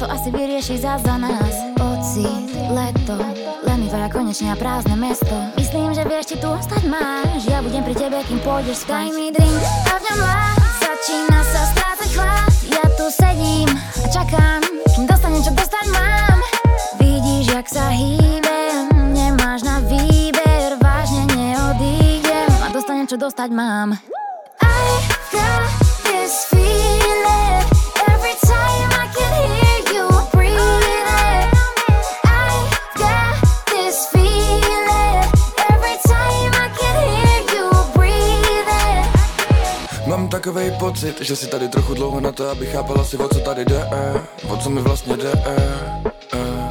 Často 0.00 0.16
asi 0.16 0.32
vyrieši 0.32 0.80
za 0.80 0.96
za 0.96 1.20
nás. 1.20 1.76
Pocit, 1.76 2.48
leto, 2.72 3.20
lenivé 3.68 4.00
a 4.00 4.08
konečne 4.08 4.48
a 4.48 4.56
prázdne 4.56 4.96
mesto. 4.96 5.36
Myslím, 5.60 5.92
že 5.92 6.08
vieš, 6.08 6.32
či 6.32 6.36
tu 6.40 6.48
ostať 6.48 6.88
máš. 6.88 7.44
Ja 7.44 7.60
budem 7.60 7.84
pri 7.84 7.92
tebe, 7.92 8.16
kým 8.24 8.40
pôjdeš 8.40 8.88
spať. 8.88 8.96
Daj 8.96 9.12
mi 9.12 9.28
drink 9.28 9.60
a 9.60 9.94
v 10.00 10.02
ňom 10.08 10.20
Začína 10.80 11.40
sa 11.44 11.62
strácať 11.68 12.10
chlad. 12.16 12.52
Ja 12.72 12.84
tu 12.96 13.12
sedím 13.12 13.68
a 13.76 14.06
čakám 14.08 14.60
Kým 14.88 15.04
dostanem, 15.04 15.44
čo 15.44 15.52
dostať 15.52 15.86
mám. 15.92 16.36
Vidíš, 16.96 17.44
jak 17.52 17.66
sa 17.68 17.92
hýbem 17.92 19.12
Nemáš 19.12 19.68
na 19.68 19.84
výber. 19.84 20.80
Vážne 20.80 21.28
neodídem 21.36 22.48
A 22.64 22.72
dostanem, 22.72 23.04
čo 23.04 23.20
dostať 23.20 23.52
mám. 23.52 24.00
I 24.64 24.80
got 25.28 25.68
this 26.08 26.48
feeling 26.48 27.59
takovej 40.30 40.70
pocit, 40.78 41.20
že 41.20 41.36
si 41.36 41.46
tady 41.46 41.68
trochu 41.68 41.94
dlouho 41.94 42.20
na 42.20 42.32
to, 42.32 42.50
aby 42.50 42.66
chápala 42.66 43.04
si, 43.04 43.16
o 43.16 43.28
co 43.28 43.40
tady 43.40 43.64
jde, 43.64 43.88
eh, 43.92 44.20
o 44.48 44.56
co 44.56 44.70
mi 44.70 44.80
vlastně 44.80 45.16
jde. 45.16 45.32
Eh, 45.46 46.12
eh. 46.32 46.69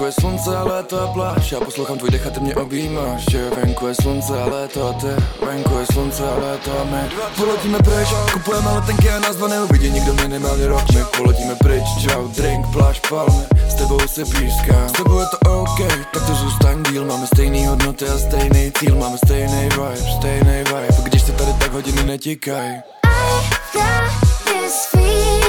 Venku 0.00 0.06
je 0.06 0.20
slunce 0.20 0.56
a 0.56 0.64
a 1.04 1.12
pláž. 1.12 1.52
Já 1.52 1.60
poslouchám 1.60 1.98
tvůj 1.98 2.10
dech 2.10 2.26
a 2.26 2.30
ty 2.30 2.40
mě 2.40 2.54
objímáš 2.54 3.24
Že 3.30 3.50
venku 3.50 3.86
je 3.86 3.94
slunce 3.94 4.42
a 4.42 4.46
léto 4.46 4.88
a 4.88 4.92
ty. 4.92 5.06
Venku 5.46 5.78
je 5.78 5.86
slunce 5.92 6.22
a 6.28 6.34
léto 6.38 6.80
a 6.80 6.84
my. 6.84 7.10
Poletíme 7.36 7.78
pryč, 7.78 8.08
kupujeme 8.32 8.70
letenky 8.74 9.10
a 9.10 9.18
nás 9.18 9.36
dva 9.36 9.48
neuvidí. 9.48 9.90
Nikdo 9.90 10.14
minimálně 10.14 10.66
rok 10.68 10.82
My 10.94 11.04
poletíme 11.16 11.54
pryč, 11.54 11.84
čau, 12.02 12.28
drink, 12.28 12.66
pláž, 12.72 13.00
palmy. 13.08 13.44
S 13.68 13.74
tebou 13.74 13.98
si 14.00 14.24
pískám 14.24 14.88
S 14.88 14.92
tebou 14.92 15.20
je 15.20 15.26
to 15.26 15.60
OK, 15.60 15.78
tak 16.12 16.26
to 16.26 16.34
zůstaň 16.34 16.82
díl. 16.82 17.04
Máme 17.04 17.26
stejný 17.26 17.66
hodnoty 17.66 18.04
a 18.08 18.18
stejný 18.18 18.72
cíl. 18.78 18.96
Máme 18.96 19.18
stejný 19.18 19.62
vibe, 19.62 19.96
stejný 20.18 20.58
vibe. 20.58 20.88
Když 21.02 21.22
se 21.22 21.32
tady 21.32 21.52
tak 21.52 21.72
hodiny 21.72 22.04
netíkaj. 22.04 22.68
I 23.04 23.50
got 23.72 24.10
this 24.44 24.86
feeling 24.90 25.39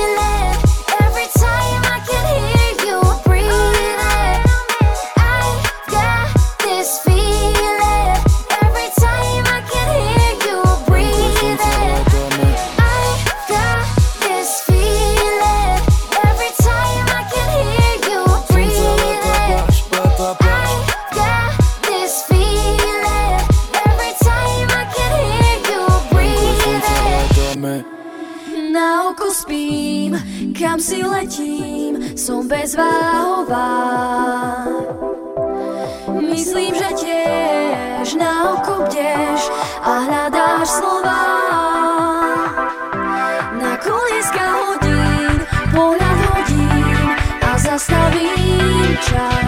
bezváhová. 32.51 33.71
Myslím, 36.19 36.75
že 36.75 36.89
tiež 36.99 38.07
na 38.19 38.59
oko 38.59 38.83
bdeš 38.83 39.41
a 39.79 39.91
hľadáš 40.03 40.67
slova. 40.67 41.23
Na 43.55 43.71
kolieska 43.79 44.45
hodín, 44.51 45.35
pohľad 45.71 46.19
hodín 46.35 47.07
a 47.39 47.51
zastavím 47.55 48.99
čas. 48.99 49.40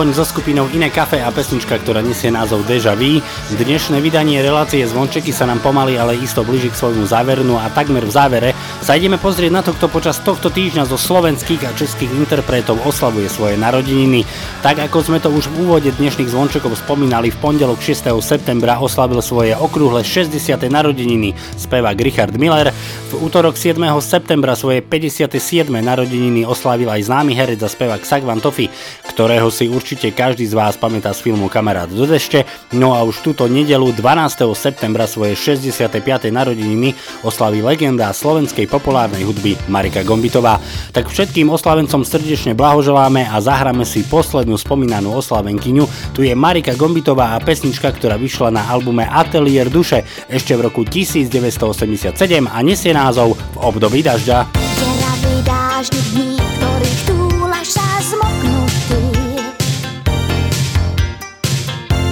Rohoň 0.00 0.16
so 0.16 0.24
skupinou 0.24 0.64
Iné 0.72 0.88
kafe 0.88 1.20
a 1.20 1.28
pesnička, 1.28 1.76
ktorá 1.76 2.00
nesie 2.00 2.32
názov 2.32 2.64
Deja 2.64 2.96
Vu. 2.96 3.20
Dnešné 3.52 4.00
vydanie 4.00 4.40
relácie 4.40 4.80
Zvončeky 4.88 5.28
sa 5.28 5.44
nám 5.44 5.60
pomaly, 5.60 6.00
ale 6.00 6.16
isto 6.16 6.40
blíži 6.40 6.72
k 6.72 6.80
svojmu 6.80 7.04
záveru 7.04 7.44
no 7.44 7.60
a 7.60 7.68
takmer 7.68 8.08
v 8.08 8.16
závere 8.16 8.50
sa 8.80 8.96
ideme 8.96 9.20
pozrieť 9.20 9.52
na 9.52 9.60
to, 9.60 9.76
kto 9.76 9.92
počas 9.92 10.16
tohto 10.24 10.48
týždňa 10.48 10.88
zo 10.88 10.96
slovenských 10.96 11.68
a 11.68 11.76
českých 11.76 12.16
interpretov 12.16 12.80
oslavuje 12.80 13.28
svoje 13.28 13.60
narodeniny. 13.60 14.24
Tak 14.64 14.88
ako 14.88 15.04
sme 15.04 15.20
to 15.20 15.28
už 15.28 15.52
v 15.52 15.68
úvode 15.68 15.92
dnešných 15.92 16.32
Zvončekov 16.32 16.80
spomínali, 16.80 17.28
v 17.28 17.36
pondelok 17.36 17.84
6. 17.84 18.08
septembra 18.24 18.80
oslavil 18.80 19.20
svoje 19.20 19.52
okrúhle 19.52 20.00
60. 20.00 20.32
narodeniny 20.64 21.36
spevák 21.60 22.00
Richard 22.00 22.32
Miller. 22.40 22.72
V 23.10 23.26
útorok 23.26 23.58
7. 23.58 23.74
septembra 23.98 24.54
svoje 24.54 24.86
57. 24.86 25.66
narodeniny 25.66 26.46
oslavil 26.46 26.86
aj 26.86 27.10
známy 27.10 27.34
herec 27.34 27.58
a 27.58 27.66
spevák 27.66 28.06
Sagvan 28.06 28.38
Tofi, 28.38 28.70
ktorého 29.02 29.50
si 29.50 29.66
určite 29.66 30.14
každý 30.14 30.46
z 30.46 30.54
vás 30.54 30.78
pamätá 30.78 31.10
z 31.10 31.26
filmu 31.26 31.50
Kamarát 31.50 31.90
do 31.90 32.06
dešte. 32.06 32.46
No 32.70 32.94
a 32.94 33.02
už 33.02 33.26
túto 33.26 33.50
nedelu 33.50 33.90
12. 33.90 34.46
septembra 34.54 35.10
svoje 35.10 35.34
65. 35.34 35.90
narodeniny 36.30 36.94
oslaví 37.26 37.58
legenda 37.58 38.14
slovenskej 38.14 38.70
populárnej 38.70 39.26
hudby 39.26 39.58
Marika 39.66 40.06
Gombitová. 40.06 40.62
Tak 40.94 41.10
všetkým 41.10 41.50
oslavencom 41.50 42.06
srdečne 42.06 42.54
blahoželáme 42.54 43.26
a 43.26 43.42
zahráme 43.42 43.82
si 43.82 44.06
poslednú 44.06 44.54
spomínanú 44.54 45.18
oslavenkyňu. 45.18 46.14
Tu 46.14 46.30
je 46.30 46.34
Marika 46.38 46.78
Gombitová 46.78 47.34
a 47.34 47.42
pesnička, 47.42 47.90
ktorá 47.90 48.14
vyšla 48.14 48.54
na 48.54 48.70
albume 48.70 49.02
Atelier 49.02 49.66
duše 49.66 50.06
ešte 50.30 50.54
v 50.54 50.70
roku 50.70 50.86
1987 50.86 52.14
a 52.46 52.58
nesie 52.62 52.99
názov 53.00 53.32
V 53.32 53.56
období 53.64 54.04
dažďa. 54.04 54.52
Deravý 54.52 55.34
dážď 55.40 55.94
dní, 56.12 56.36
ktorých 56.36 57.00
túlaš 57.08 57.80
sa 57.80 57.88
zmoknutý. 58.04 59.04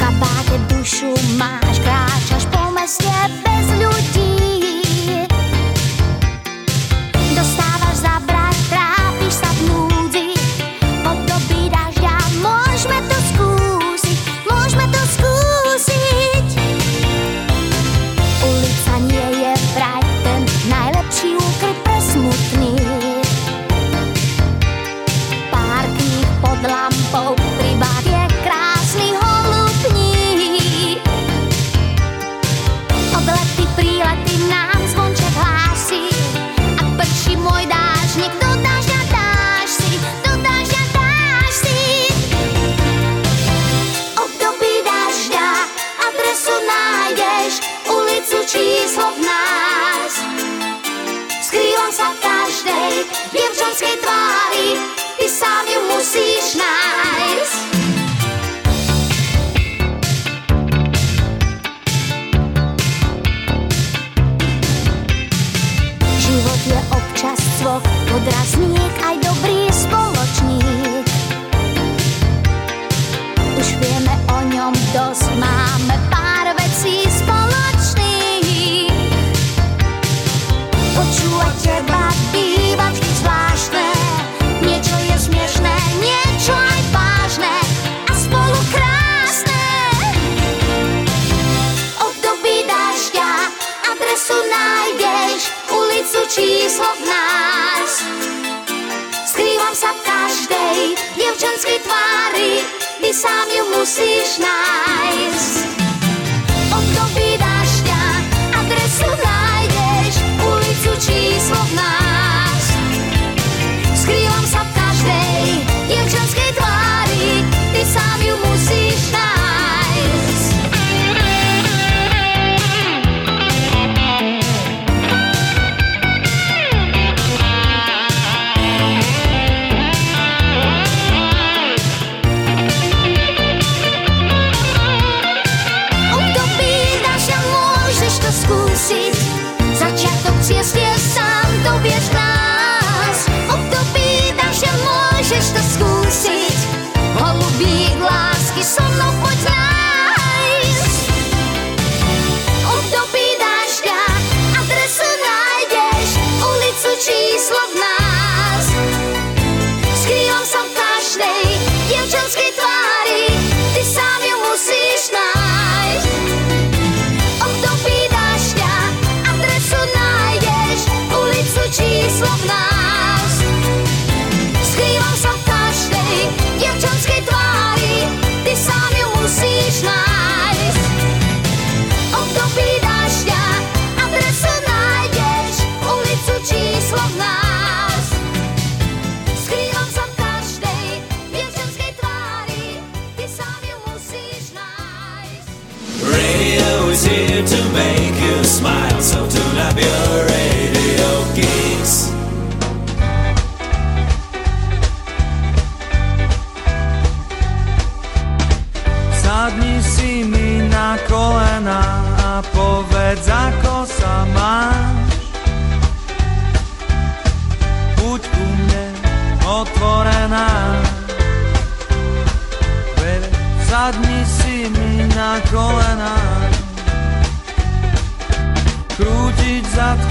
Kabáte 0.01 0.57
dušu 0.73 1.13
máš, 1.37 1.68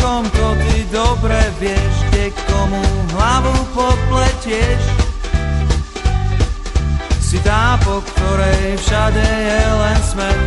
zadkom, 0.08 0.24
to 0.32 0.48
ty 0.64 0.86
dobre 0.92 1.40
vieš, 1.60 1.96
kde 2.10 2.32
komu 2.48 2.84
hlavu 3.12 3.56
popletieš. 3.76 4.84
Si 7.20 7.38
tá, 7.44 7.76
po 7.84 8.00
ktorej 8.00 8.80
všade 8.80 9.28
je 9.28 9.64
len 9.68 10.00
smet. 10.08 10.42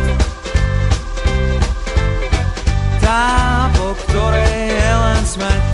Tá, 3.01 3.69
po 3.77 3.93
ktorej 3.93 4.57
je 4.73 4.91
len 4.97 5.23
smet. 5.29 5.65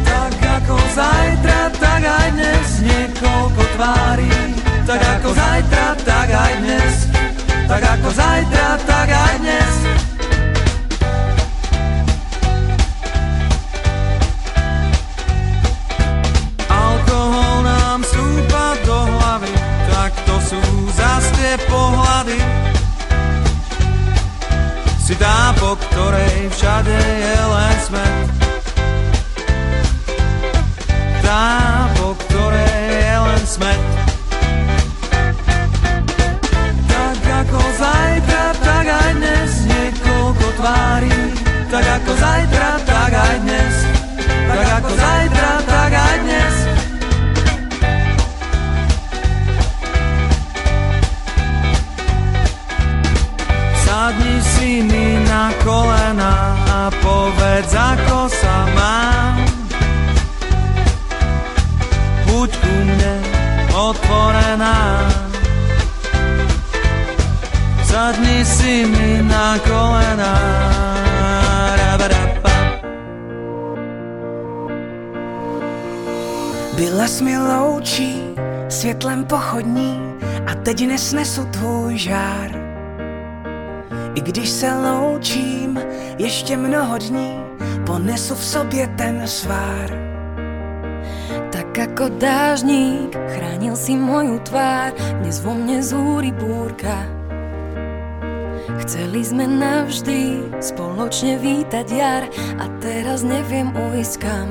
Tak 0.00 0.32
ako 0.40 0.76
zajtra, 0.96 1.60
tak 1.76 2.02
aj 2.08 2.28
dnes. 2.32 2.68
Niekoľko 2.80 3.62
tvári. 3.76 4.32
Tak 4.86 5.00
ako 5.20 5.28
zajtra, 5.36 5.86
tak 6.08 6.28
aj 6.32 6.52
dnes. 6.64 6.94
Tak 7.68 7.82
ako 7.84 8.08
zajtra, 8.16 8.66
tak 8.86 9.08
aj 9.12 9.34
dnes 9.44 10.05
sú 20.46 20.62
zas 20.94 21.24
tie 21.34 21.58
pohľady. 21.66 22.38
Si 25.02 25.14
tá, 25.18 25.50
po 25.58 25.74
ktorej 25.74 26.50
všade 26.54 26.94
je 26.94 27.38
len 27.50 27.76
smet. 27.82 28.26
Tá, 31.22 31.46
po 31.98 32.14
ktorej 32.14 32.78
je 32.94 33.14
len 33.26 33.42
smet. 33.42 33.82
Tak 36.86 37.20
ako 37.42 37.60
zajtra, 37.82 38.44
tak 38.62 38.86
aj 38.86 39.10
dnes 39.18 39.50
niekoľko 39.66 40.46
tvári. 40.62 41.18
Tak 41.66 41.84
ako 42.02 42.12
zajtra, 42.22 42.70
tak 42.86 43.12
aj 43.14 43.36
dnes. 43.42 43.74
Tak 44.46 44.68
ako 44.78 44.90
zajtra, 44.94 45.50
tak 45.66 45.90
aj 45.90 46.16
dnes. 46.22 46.75
Si 54.66 54.82
mi 54.82 55.06
na 55.30 55.54
kolena 55.62 56.32
a 56.66 56.80
povedz, 56.98 57.70
ako 57.70 58.26
sa 58.26 58.56
mám. 58.74 59.34
Buď 62.26 62.50
ku 62.50 62.74
mne 62.90 63.14
otvorená. 63.70 65.06
Sadni 67.86 68.42
si 68.42 68.90
mi 68.90 69.22
na 69.22 69.54
kolena. 69.62 70.34
Byla 76.76 77.06
jsi 77.08 77.24
mi 77.24 77.38
loučí 77.38 78.34
světlem 78.68 79.24
pochodní 79.24 80.18
a 80.46 80.54
teď 80.54 80.86
nesnesu 80.86 81.44
tvůj 81.54 81.98
žár. 81.98 82.55
I 84.16 84.20
když 84.20 84.48
se 84.48 84.74
loučím 84.74 85.80
ještě 86.18 86.56
mnoho 86.56 86.98
dní, 86.98 87.36
ponesu 87.86 88.34
v 88.34 88.44
sobě 88.44 88.86
ten 88.96 89.22
svár. 89.28 89.92
Tak 91.52 91.78
ako 91.78 92.08
dážník 92.16 93.12
chránil 93.12 93.76
si 93.76 93.92
moju 93.96 94.40
tvár, 94.48 94.96
dnes 95.20 95.44
vo 95.44 95.52
mne 95.52 95.84
zúri 95.84 96.32
búrka. 96.32 97.04
Chceli 98.80 99.20
sme 99.20 99.44
navždy 99.44 100.52
spoločne 100.64 101.36
vítať 101.36 101.86
jar 101.92 102.24
a 102.60 102.64
teraz 102.80 103.20
neviem 103.20 103.72
ujsť 103.72 104.14
kam. 104.20 104.48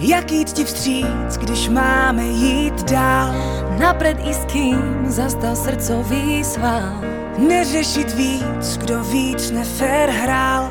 Jak 0.00 0.32
jít 0.32 0.52
ti 0.52 0.64
vstříc, 0.64 1.36
když 1.40 1.68
máme 1.68 2.24
jít 2.24 2.84
dál? 2.88 3.32
Napred 3.76 4.16
i 4.24 4.32
s 4.32 4.44
kým 4.48 5.04
zastal 5.12 5.56
srdcový 5.56 6.44
sval. 6.44 7.11
Neřešit 7.38 8.14
víc, 8.14 8.76
kdo 8.76 9.04
víc 9.04 9.50
nefér 9.50 10.10
hrál. 10.10 10.70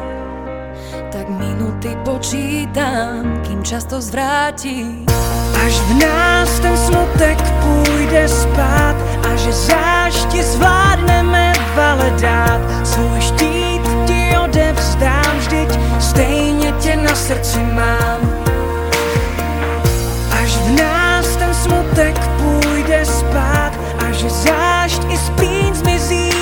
Tak 1.11 1.29
minuty 1.29 1.97
počítam, 2.05 3.41
kým 3.47 3.63
čas 3.63 3.83
to 3.85 4.01
zvráti. 4.01 4.85
Až 5.65 5.73
v 5.73 5.93
nás 5.93 6.59
ten 6.59 6.77
smutek 6.77 7.37
půjde 7.41 8.27
spát 8.27 8.95
a 9.31 9.35
že 9.35 9.51
zášti 9.51 10.43
zvládneme 10.43 11.53
vale 11.75 12.13
dát. 12.21 12.61
Svůj 12.87 13.21
štít 13.21 13.81
ti 14.05 14.37
odevzdám, 14.43 15.37
vždyť 15.39 15.79
stejně 15.99 16.71
tě 16.71 16.95
na 16.95 17.15
srdci 17.15 17.59
mám. 17.59 18.19
Až 20.43 20.57
v 20.57 20.81
nás 20.81 21.35
ten 21.35 21.53
smutek 21.53 22.19
půjde 22.27 23.05
spát 23.05 23.71
a 24.07 24.11
že 24.11 24.29
zášť 24.29 25.03
i 25.09 25.17
zmizí 25.17 25.60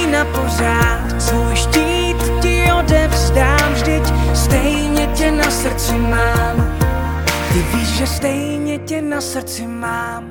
na 0.10 0.26
pořád 0.26 1.22
Svůj 1.22 1.56
štít 1.56 2.19
ti 2.41 2.65
odevzdám 2.80 3.73
Vždyť 3.73 4.06
stejně 4.34 5.07
tě 5.07 5.31
na 5.31 5.52
srdci 5.52 5.94
mám 5.94 6.77
Ty 7.53 7.60
víš, 7.73 7.88
že 7.88 8.07
stejně 8.07 8.80
tě 8.80 9.02
na 9.02 9.22
srdci 9.22 9.68
mám 9.68 10.26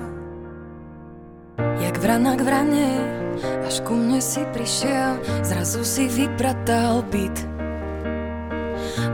Jak 1.81 1.99
vrana 1.99 2.37
k 2.37 2.41
vrane 2.41 2.91
Až 3.67 3.81
ku 3.81 3.95
mne 3.95 4.19
si 4.19 4.43
prišiel 4.51 5.23
Zrazu 5.43 5.85
si 5.85 6.09
vypratal 6.09 7.03
byt 7.11 7.59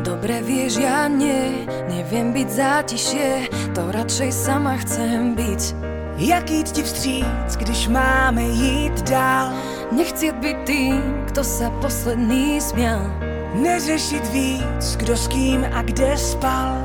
Dobre 0.05 0.41
vieš, 0.45 0.81
ja 0.85 1.09
nie, 1.09 1.65
neviem 1.89 2.33
byť 2.37 2.49
zátišie, 2.49 3.29
to 3.73 3.89
radšej 3.93 4.31
sama 4.33 4.77
chcem 4.81 5.33
byť. 5.33 5.63
Jak 6.21 6.51
jít 6.51 6.69
ti 6.71 6.83
vstříc, 6.83 7.57
když 7.57 7.89
máme 7.89 8.43
jít 8.43 8.97
dál? 9.09 9.53
Nechciet 9.95 10.35
byť 10.43 10.59
tým, 10.67 10.99
kto 11.31 11.47
sa 11.47 11.71
posledný 11.79 12.59
smial. 12.59 13.07
Neřešit 13.55 14.27
víc, 14.35 14.99
kdo 14.99 15.15
s 15.15 15.31
kým 15.31 15.63
a 15.63 15.87
kde 15.87 16.19
spal. 16.19 16.83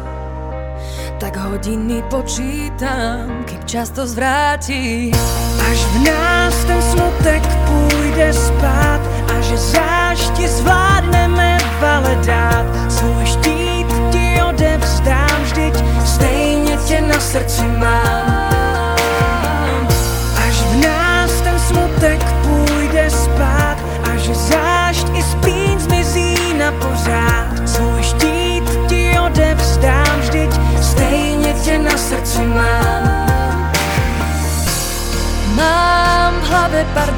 Tak 1.18 1.34
hodiny 1.42 2.06
počítam, 2.06 3.44
kým 3.50 3.66
čas 3.66 3.90
to 3.90 4.06
zvráti. 4.06 5.10
Až 5.58 5.80
v 5.90 5.96
nás 6.06 6.54
ten 6.70 6.82
smutek 6.82 7.42
půjde 7.66 8.30
spát 8.34 9.02
a 9.34 9.42
že 9.42 9.58
zášti 9.58 10.48
zvládneme 10.48 11.58
vale 11.82 12.14
dát. 12.22 12.66
Svůj 12.94 13.26
štít 13.26 13.59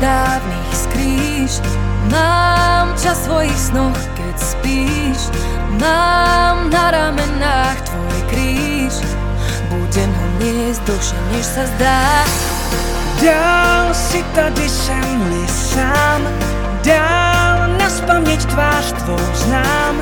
dávnych 0.01 0.71
skrýš 0.73 1.61
Mám 2.11 2.97
čas 2.97 3.23
svojich 3.23 3.55
snoch, 3.55 3.99
keď 4.17 4.35
spíš. 4.35 5.31
Mám 5.77 6.67
na 6.73 6.91
ramenách 6.91 7.77
tvoj 7.87 8.19
kríž. 8.27 8.95
Budem 9.69 10.09
ho 10.11 10.27
niesť 10.41 10.81
dlhšie, 10.89 11.19
než 11.31 11.45
sa 11.45 11.63
zdá. 11.77 12.03
Dál 13.21 13.93
si 13.93 14.19
tady 14.33 14.65
jsem-li 14.65 15.45
sám. 15.47 16.21
Dál 16.81 17.77
na 17.77 17.87
spaměť 17.87 18.41
tvář 18.49 18.85
tvou 19.05 19.23
znám. 19.45 19.95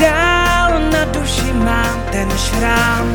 Dál 0.00 0.80
na 0.90 1.04
duši 1.12 1.52
mám 1.52 1.96
ten 2.10 2.28
šrám. 2.34 3.06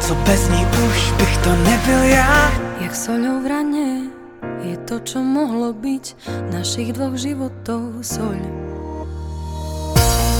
Co 0.00 0.14
bez 0.14 0.48
ní 0.48 0.66
už 0.86 0.98
bych 1.18 1.36
to 1.36 1.50
nebyl 1.66 2.02
já. 2.02 2.52
Jak 2.80 2.94
soľou 2.94 3.42
v 3.42 3.46
rane 3.50 3.78
je 3.78 3.85
to, 4.86 5.02
čo 5.02 5.18
mohlo 5.18 5.74
byť 5.74 6.04
Našich 6.54 6.94
dvoch 6.94 7.18
životov 7.18 8.06
soľ. 8.06 8.38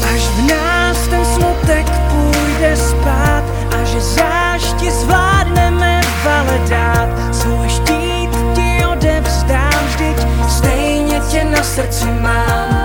Až 0.07 0.23
v 0.23 0.41
nás 0.47 0.99
ten 1.11 1.25
smutek 1.35 1.87
půjde 2.09 2.73
spát 2.79 3.45
A 3.75 3.79
že 3.85 4.01
zášti 4.01 4.89
zvládneme 4.91 6.01
vale 6.25 6.57
dát 6.71 7.11
Svůj 7.35 7.69
štít 7.69 8.33
ti 8.55 8.71
odevzdám 8.87 9.83
Vždyť 9.87 10.19
stejně 10.49 11.21
tě 11.31 11.45
na 11.45 11.63
srdci 11.63 12.07
mám 12.23 12.76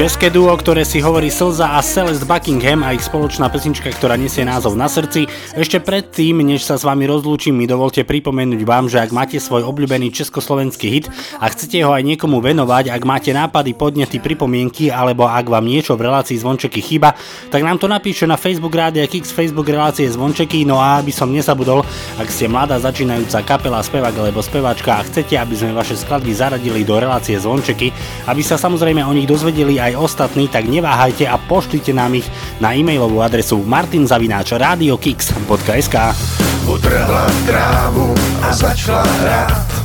České 0.00 0.32
duo, 0.32 0.48
ktoré 0.56 0.80
si 0.88 0.96
hovorí 0.96 1.28
Slza 1.28 1.76
a 1.76 1.84
Celeste 1.84 2.24
Buckingham 2.24 2.80
a 2.80 2.96
ich 2.96 3.04
spoločná 3.04 3.52
pesnička, 3.52 3.92
ktorá 3.92 4.16
nesie 4.16 4.48
názov 4.48 4.72
Na 4.72 4.88
srdci. 4.88 5.28
Ešte 5.52 5.76
predtým, 5.76 6.40
než 6.40 6.64
sa 6.64 6.80
s 6.80 6.88
vami 6.88 7.04
rozlúčim, 7.04 7.52
mi 7.52 7.68
dovolte 7.68 8.00
pripomenúť 8.08 8.64
vám, 8.64 8.88
že 8.88 8.96
ak 8.96 9.12
máte 9.12 9.36
svoj 9.36 9.60
obľúbený 9.68 10.08
československý 10.08 10.88
hit 10.88 11.12
a 11.36 11.52
chcete 11.52 11.84
ho 11.84 11.92
aj 11.92 12.00
niekomu 12.00 12.40
venovať, 12.40 12.88
ak 12.88 13.02
máte 13.04 13.28
nápady, 13.36 13.76
podnety, 13.76 14.24
pripomienky 14.24 14.88
alebo 14.88 15.28
ak 15.28 15.44
vám 15.44 15.68
niečo 15.68 16.00
v 16.00 16.08
relácii 16.08 16.40
Zvončeky 16.40 16.80
chýba, 16.80 17.12
tak 17.52 17.60
nám 17.60 17.76
to 17.76 17.84
napíšte 17.84 18.24
na 18.24 18.40
Facebook 18.40 18.72
Rádia 18.72 19.04
Kix, 19.04 19.28
Facebook 19.36 19.68
relácie 19.68 20.08
Zvončeky. 20.08 20.64
No 20.64 20.80
a 20.80 21.04
aby 21.04 21.12
som 21.12 21.28
nezabudol, 21.28 21.84
ak 22.16 22.28
ste 22.32 22.48
mladá 22.48 22.80
začínajúca 22.80 23.44
kapela, 23.44 23.84
spevák 23.84 24.16
alebo 24.16 24.40
speváčka 24.40 24.96
a 24.96 25.04
chcete, 25.04 25.36
aby 25.36 25.52
sme 25.52 25.76
vaše 25.76 25.92
skladby 25.92 26.32
zaradili 26.32 26.88
do 26.88 26.96
relácie 26.96 27.36
Zvončeky, 27.36 27.92
aby 28.32 28.40
sa 28.40 28.56
samozrejme 28.56 29.04
o 29.04 29.12
nich 29.12 29.28
dozvedeli 29.28 29.76
aj 29.76 29.89
ostatní, 29.96 30.48
tak 30.48 30.64
neváhajte 30.64 31.26
a 31.26 31.38
pošlite 31.38 31.92
nám 31.92 32.14
ich 32.14 32.30
na 32.60 32.74
e-mailovú 32.74 33.22
adresu 33.22 33.64
martinzavináč.radiokix.sk 33.64 35.94
Utrhla 36.66 37.26
trávu 37.46 38.14
a 38.42 38.52
začala 38.52 39.02
hrát. 39.02 39.80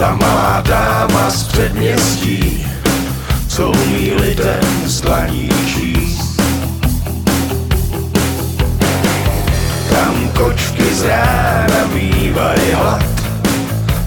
Ta 0.00 0.16
malá 0.16 0.62
dáma 0.64 1.30
z 1.30 1.42
předměstí 1.42 2.66
Co 3.48 3.70
umí 3.70 4.12
lidem 4.12 4.64
z 4.84 5.00
dlaní 5.00 5.48
Tam 9.90 10.28
kočky 10.28 10.94
z 10.94 11.02
rána 11.02 11.84
bývají 11.94 12.72
hlad 12.72 13.04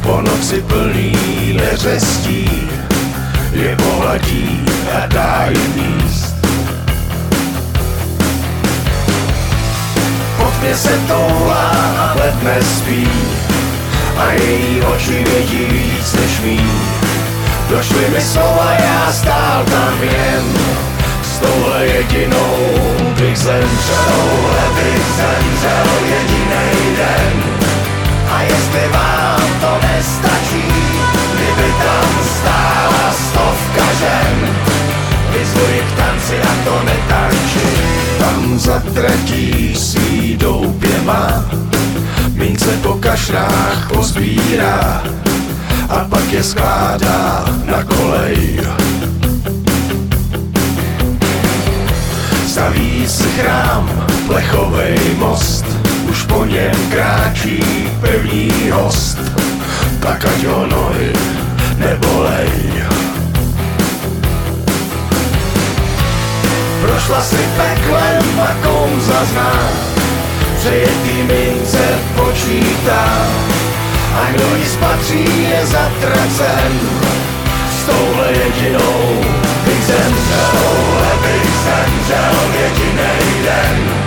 Po 0.02 0.22
noci 0.22 0.62
plný 0.62 1.14
neřestí 1.54 2.50
Je 3.54 3.76
pohladí 3.76 4.66
a 4.94 5.06
dá 5.08 5.46
jim 5.50 5.74
jíst 5.78 6.36
Pod 10.38 10.62
mě 10.62 10.76
se 10.76 10.98
toulá 11.08 11.72
a 11.98 12.14
hled 12.14 12.44
nespí 12.44 13.08
A 14.18 14.32
její 14.32 14.82
oči 14.82 15.24
vidí 15.24 15.66
víc 15.66 16.14
než 16.14 16.40
mý 16.40 16.60
Došly 17.70 18.10
mi 18.10 18.22
slova, 18.22 18.72
já 18.80 19.12
stál 19.14 19.64
tam 19.66 20.04
jen. 20.04 20.44
S 21.24 21.40
touhle 21.40 21.86
jedinou 21.86 22.58
bych 23.20 23.38
zemřel 23.38 24.06
Touhle 24.08 24.64
bych 24.76 25.06
zemřel 25.18 25.88
jedinej 26.06 26.96
den. 26.98 27.44
A 28.32 28.42
jestli 28.42 28.88
vám 28.94 29.42
to 29.62 29.88
nestačí 29.88 30.93
tam 31.80 32.10
stála 32.24 33.06
stovka 33.14 33.88
žen. 34.00 34.36
Vyzvuji 35.34 35.80
k 35.82 35.92
tanci 35.98 36.36
a 36.42 36.54
to 36.64 36.76
netančí. 36.86 37.70
Tam 38.20 38.60
zatratí 38.60 39.76
svý 39.76 40.38
doupě 40.38 41.02
má 41.02 41.46
Mince 42.34 42.72
po 42.82 42.94
kašrách 42.94 43.88
pozbírá 43.94 45.04
A 45.90 46.06
pak 46.10 46.32
je 46.32 46.44
skládá 46.44 47.46
na 47.66 47.84
kolej. 47.84 48.60
Staví 52.48 53.08
si 53.08 53.24
chrám, 53.24 54.08
plechovej 54.28 55.00
most 55.18 55.66
Už 56.10 56.24
po 56.24 56.46
něm 56.46 56.76
kráčí 56.92 57.64
pevný 58.02 58.52
host. 58.72 59.20
Tak 60.00 60.26
ať 60.26 60.46
ho 60.46 60.68
nohy 60.68 61.43
nebolej. 61.78 62.74
Prošla 66.82 67.22
si 67.22 67.44
peklem 67.58 68.40
a 68.40 68.52
kouzla 68.64 69.26
zná 69.26 69.54
Přejetý 70.60 71.24
mince 71.24 71.86
počítá. 72.16 73.28
A 74.16 74.32
kdo 74.32 74.56
jí 74.56 74.66
spatří 74.66 75.44
je 75.50 75.66
zatracen 75.66 76.80
S 77.80 77.86
touhle 77.86 78.28
jedinou 78.32 79.22
bych 79.66 79.84
zemřel 79.86 80.52
Touhle 80.52 81.12
bych 81.22 81.52
zemřel 81.64 82.36
jedinej 82.60 83.44
den 83.44 84.03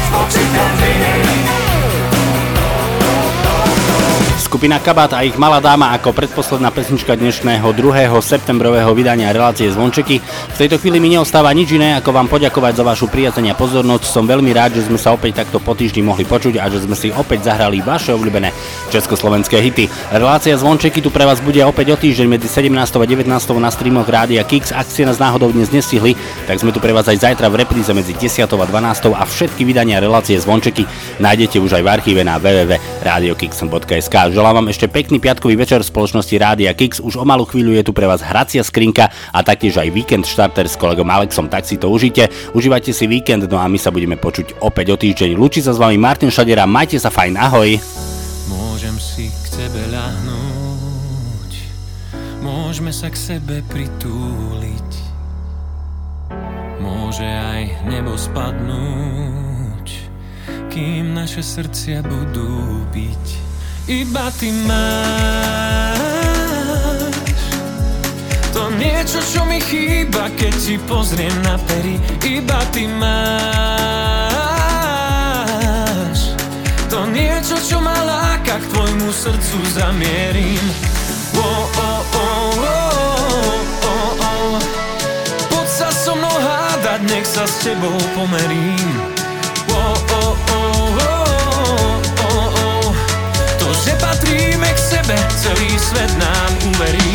Skupina 4.64 4.80
Kabat 4.80 5.12
a 5.12 5.20
ich 5.20 5.36
Malá 5.36 5.60
dáma 5.60 5.92
ako 5.92 6.16
predposledná 6.16 6.72
pesnička 6.72 7.12
dnešného 7.20 7.68
2. 7.76 8.08
septembrového 8.24 8.96
vydania 8.96 9.28
relácie 9.28 9.68
Zvončeky. 9.68 10.24
V 10.24 10.56
tejto 10.56 10.80
chvíli 10.80 11.04
mi 11.04 11.12
neostáva 11.12 11.52
nič 11.52 11.76
iné, 11.76 12.00
ako 12.00 12.08
vám 12.16 12.32
poďakovať 12.32 12.80
za 12.80 12.80
vašu 12.80 13.12
priazeň 13.12 13.52
a 13.52 13.58
pozornosť. 13.60 14.08
Som 14.08 14.24
veľmi 14.24 14.48
rád, 14.56 14.80
že 14.80 14.88
sme 14.88 14.96
sa 14.96 15.12
opäť 15.12 15.44
takto 15.44 15.60
po 15.60 15.76
týždni 15.76 16.00
mohli 16.08 16.24
počuť 16.24 16.56
a 16.56 16.72
že 16.72 16.80
sme 16.80 16.96
si 16.96 17.12
opäť 17.12 17.52
zahrali 17.52 17.84
vaše 17.84 18.16
obľúbené 18.16 18.56
československé 18.88 19.60
hity. 19.60 19.84
Relácia 20.16 20.56
Zvončeky 20.56 21.04
tu 21.04 21.12
pre 21.12 21.28
vás 21.28 21.44
bude 21.44 21.60
opäť 21.60 21.92
o 21.92 22.00
týždeň 22.00 22.24
medzi 22.24 22.48
17. 22.48 22.72
a 22.72 23.04
19. 23.04 23.28
na 23.60 23.68
streamoch 23.68 24.08
Rádia 24.08 24.48
Kix. 24.48 24.72
Ak 24.72 24.88
ste 24.88 25.04
nás 25.04 25.20
náhodou 25.20 25.52
dnes 25.52 25.68
nestihli, 25.76 26.16
tak 26.48 26.64
sme 26.64 26.72
tu 26.72 26.80
pre 26.80 26.96
vás 26.96 27.04
aj 27.04 27.20
zajtra 27.20 27.52
v 27.52 27.68
repríze 27.68 27.92
medzi 27.92 28.16
10. 28.16 28.48
a 28.48 28.64
12. 28.64 29.12
a 29.12 29.24
všetky 29.28 29.60
vydania 29.60 30.00
relácie 30.00 30.40
Zvončeky 30.40 30.88
nájdete 31.20 31.60
už 31.60 31.76
aj 31.76 31.82
v 31.84 31.88
archíve 31.92 32.24
na 32.24 32.40
www.radiokix.sk. 33.04 34.32
Želám 34.32 34.54
vám 34.64 34.68
ešte 34.72 34.88
pekný 34.88 35.20
piatkový 35.20 35.60
večer 35.60 35.84
v 35.84 35.90
spoločnosti 35.92 36.34
Rádia 36.40 36.72
Kix. 36.72 37.04
Už 37.04 37.20
o 37.20 37.24
malú 37.28 37.44
chvíľu 37.44 37.76
je 37.76 37.84
tu 37.84 37.92
pre 37.92 38.08
vás 38.08 38.24
hracia 38.24 38.64
skrinka 38.64 39.12
a 39.28 39.44
taktiež 39.44 39.76
aj 39.76 39.92
víkend 39.92 40.24
štarter 40.24 40.64
s 40.64 40.80
kolegom 40.80 41.04
Alexom, 41.12 41.52
tak 41.52 41.68
si 41.68 41.76
to 41.76 41.92
užite. 41.92 42.32
Užívajte 42.56 42.96
si 42.96 43.04
víkend, 43.04 43.44
no 43.44 43.60
a 43.60 43.68
my 43.68 43.76
sa 43.76 43.92
budeme 43.92 44.16
počuť 44.16 44.64
opäť 44.64 44.86
o 44.90 44.96
týždeň. 44.96 45.36
Lúči 45.36 45.60
sa 45.60 45.76
s 45.76 45.78
vami 45.80 46.00
Martin 46.00 46.32
Šadera, 46.32 46.64
majte 46.64 46.96
sa 46.96 47.12
fajn, 47.12 47.36
ahoj. 47.36 47.76
Môžem 48.48 48.96
si 48.96 49.28
k 49.28 49.46
tebe 49.52 49.84
ľahnúť, 49.92 51.52
môžeme 52.40 52.88
sa 52.88 53.12
k 53.12 53.16
sebe 53.20 53.60
pritúliť, 53.68 54.90
môže 56.80 57.28
aj 57.28 57.84
nebo 57.84 58.16
spadnúť, 58.16 59.43
kým 60.74 61.14
naše 61.14 61.38
srdcia 61.38 62.02
budú 62.02 62.82
byť. 62.90 63.26
Iba 63.86 64.26
ty 64.34 64.50
máš 64.66 66.02
to 68.50 68.74
niečo, 68.74 69.22
čo 69.22 69.46
mi 69.46 69.62
chýba, 69.62 70.34
keď 70.34 70.50
ti 70.58 70.74
pozriem 70.90 71.30
na 71.46 71.54
pery. 71.62 71.94
Iba 72.26 72.58
ty 72.74 72.90
máš 72.90 73.14
to 76.90 77.06
niečo, 77.06 77.54
čo 77.62 77.78
ma 77.78 77.94
láka, 78.02 78.58
k 78.58 78.66
tvojmu 78.74 79.14
srdcu 79.14 79.78
zamierim. 79.78 80.66
Oh, 81.38 81.70
oh, 81.70 82.02
oh, 82.18 82.50
oh, 82.66 83.62
oh, 83.78 84.10
oh. 84.26 84.58
Poď 85.54 85.68
sa 85.70 85.94
so 85.94 86.18
mnou 86.18 86.34
hádať, 86.34 87.06
nech 87.06 87.30
sa 87.30 87.46
s 87.46 87.62
tebou 87.62 87.94
pomerím. 88.18 89.22
Oh, 89.74 89.98
oh, 89.98 90.34
oh, 90.38 90.63
sebe, 95.04 95.20
celý 95.36 95.70
svet 95.76 96.12
nám 96.16 96.50
uverí. 96.64 97.12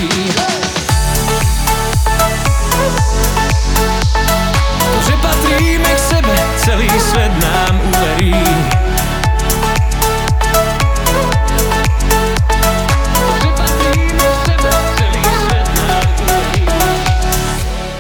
Že 5.09 5.13
patríme 5.17 5.91
k 5.97 5.99
sebe, 5.99 6.35
celý 6.61 6.91
svet 7.01 7.33
nám 7.41 7.73
uverí. 7.81 8.37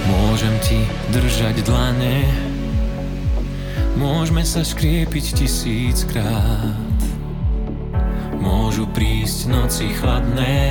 Môžem 0.05 0.53
ti 0.61 0.85
držať 1.09 1.65
dlane 1.65 2.29
Môžeme 3.97 4.45
sa 4.45 4.61
škriepiť 4.61 5.43
tisíckrát 5.43 6.98
Môžu 8.69 8.85
prísť 8.93 9.49
noci 9.49 9.89
chladné. 9.97 10.61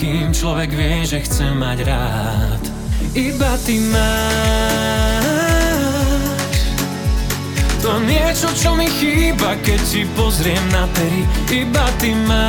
Kým 0.00 0.32
človek 0.32 0.72
vie, 0.72 1.04
že 1.04 1.20
chce 1.20 1.52
mať 1.52 1.84
rád 1.84 2.56
Iba 3.12 3.52
ty 3.68 3.76
máš. 3.92 5.28
To 7.84 8.00
niečo, 8.08 8.48
čo 8.56 8.72
mi 8.72 8.88
chýba, 8.88 9.60
keď 9.60 9.76
ti 9.84 10.08
pozriem 10.16 10.64
na 10.72 10.88
pery 10.96 11.20
Iba 11.52 11.84
ty 12.00 12.16
máš. 12.24 12.40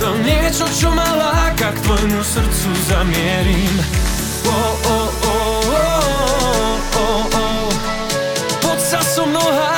To 0.00 0.16
niečo, 0.24 0.64
čo 0.72 0.88
ma 0.96 1.12
láka, 1.12 1.76
k 1.76 1.78
tvojmu 1.84 2.24
srdcu 2.24 2.68
zamierim. 2.88 3.84
Oh, 4.48 4.80
oh, 4.80 5.05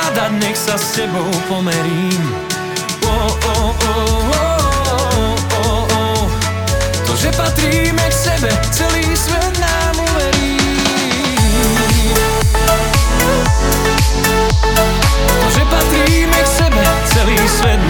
hádať, 0.09 0.31
nech 0.41 0.57
sa 0.57 0.73
s 0.73 0.97
tebou 0.97 1.29
pomerím 1.45 2.23
oh, 3.05 3.29
oh, 3.29 3.69
oh, 3.77 4.25
oh, 4.33 5.37
oh, 5.53 5.85
oh. 5.85 6.21
To, 7.05 7.13
že 7.13 7.29
patríme 7.37 8.01
k 8.09 8.15
sebe, 8.17 8.49
celý 8.73 9.05
svet 9.13 9.53
nám 9.61 9.93
uverí 10.01 10.57
To, 15.29 15.47
že 15.53 15.63
patríme 15.69 16.39
k 16.41 16.49
sebe, 16.49 16.83
celý 17.13 17.37
svet 17.45 17.81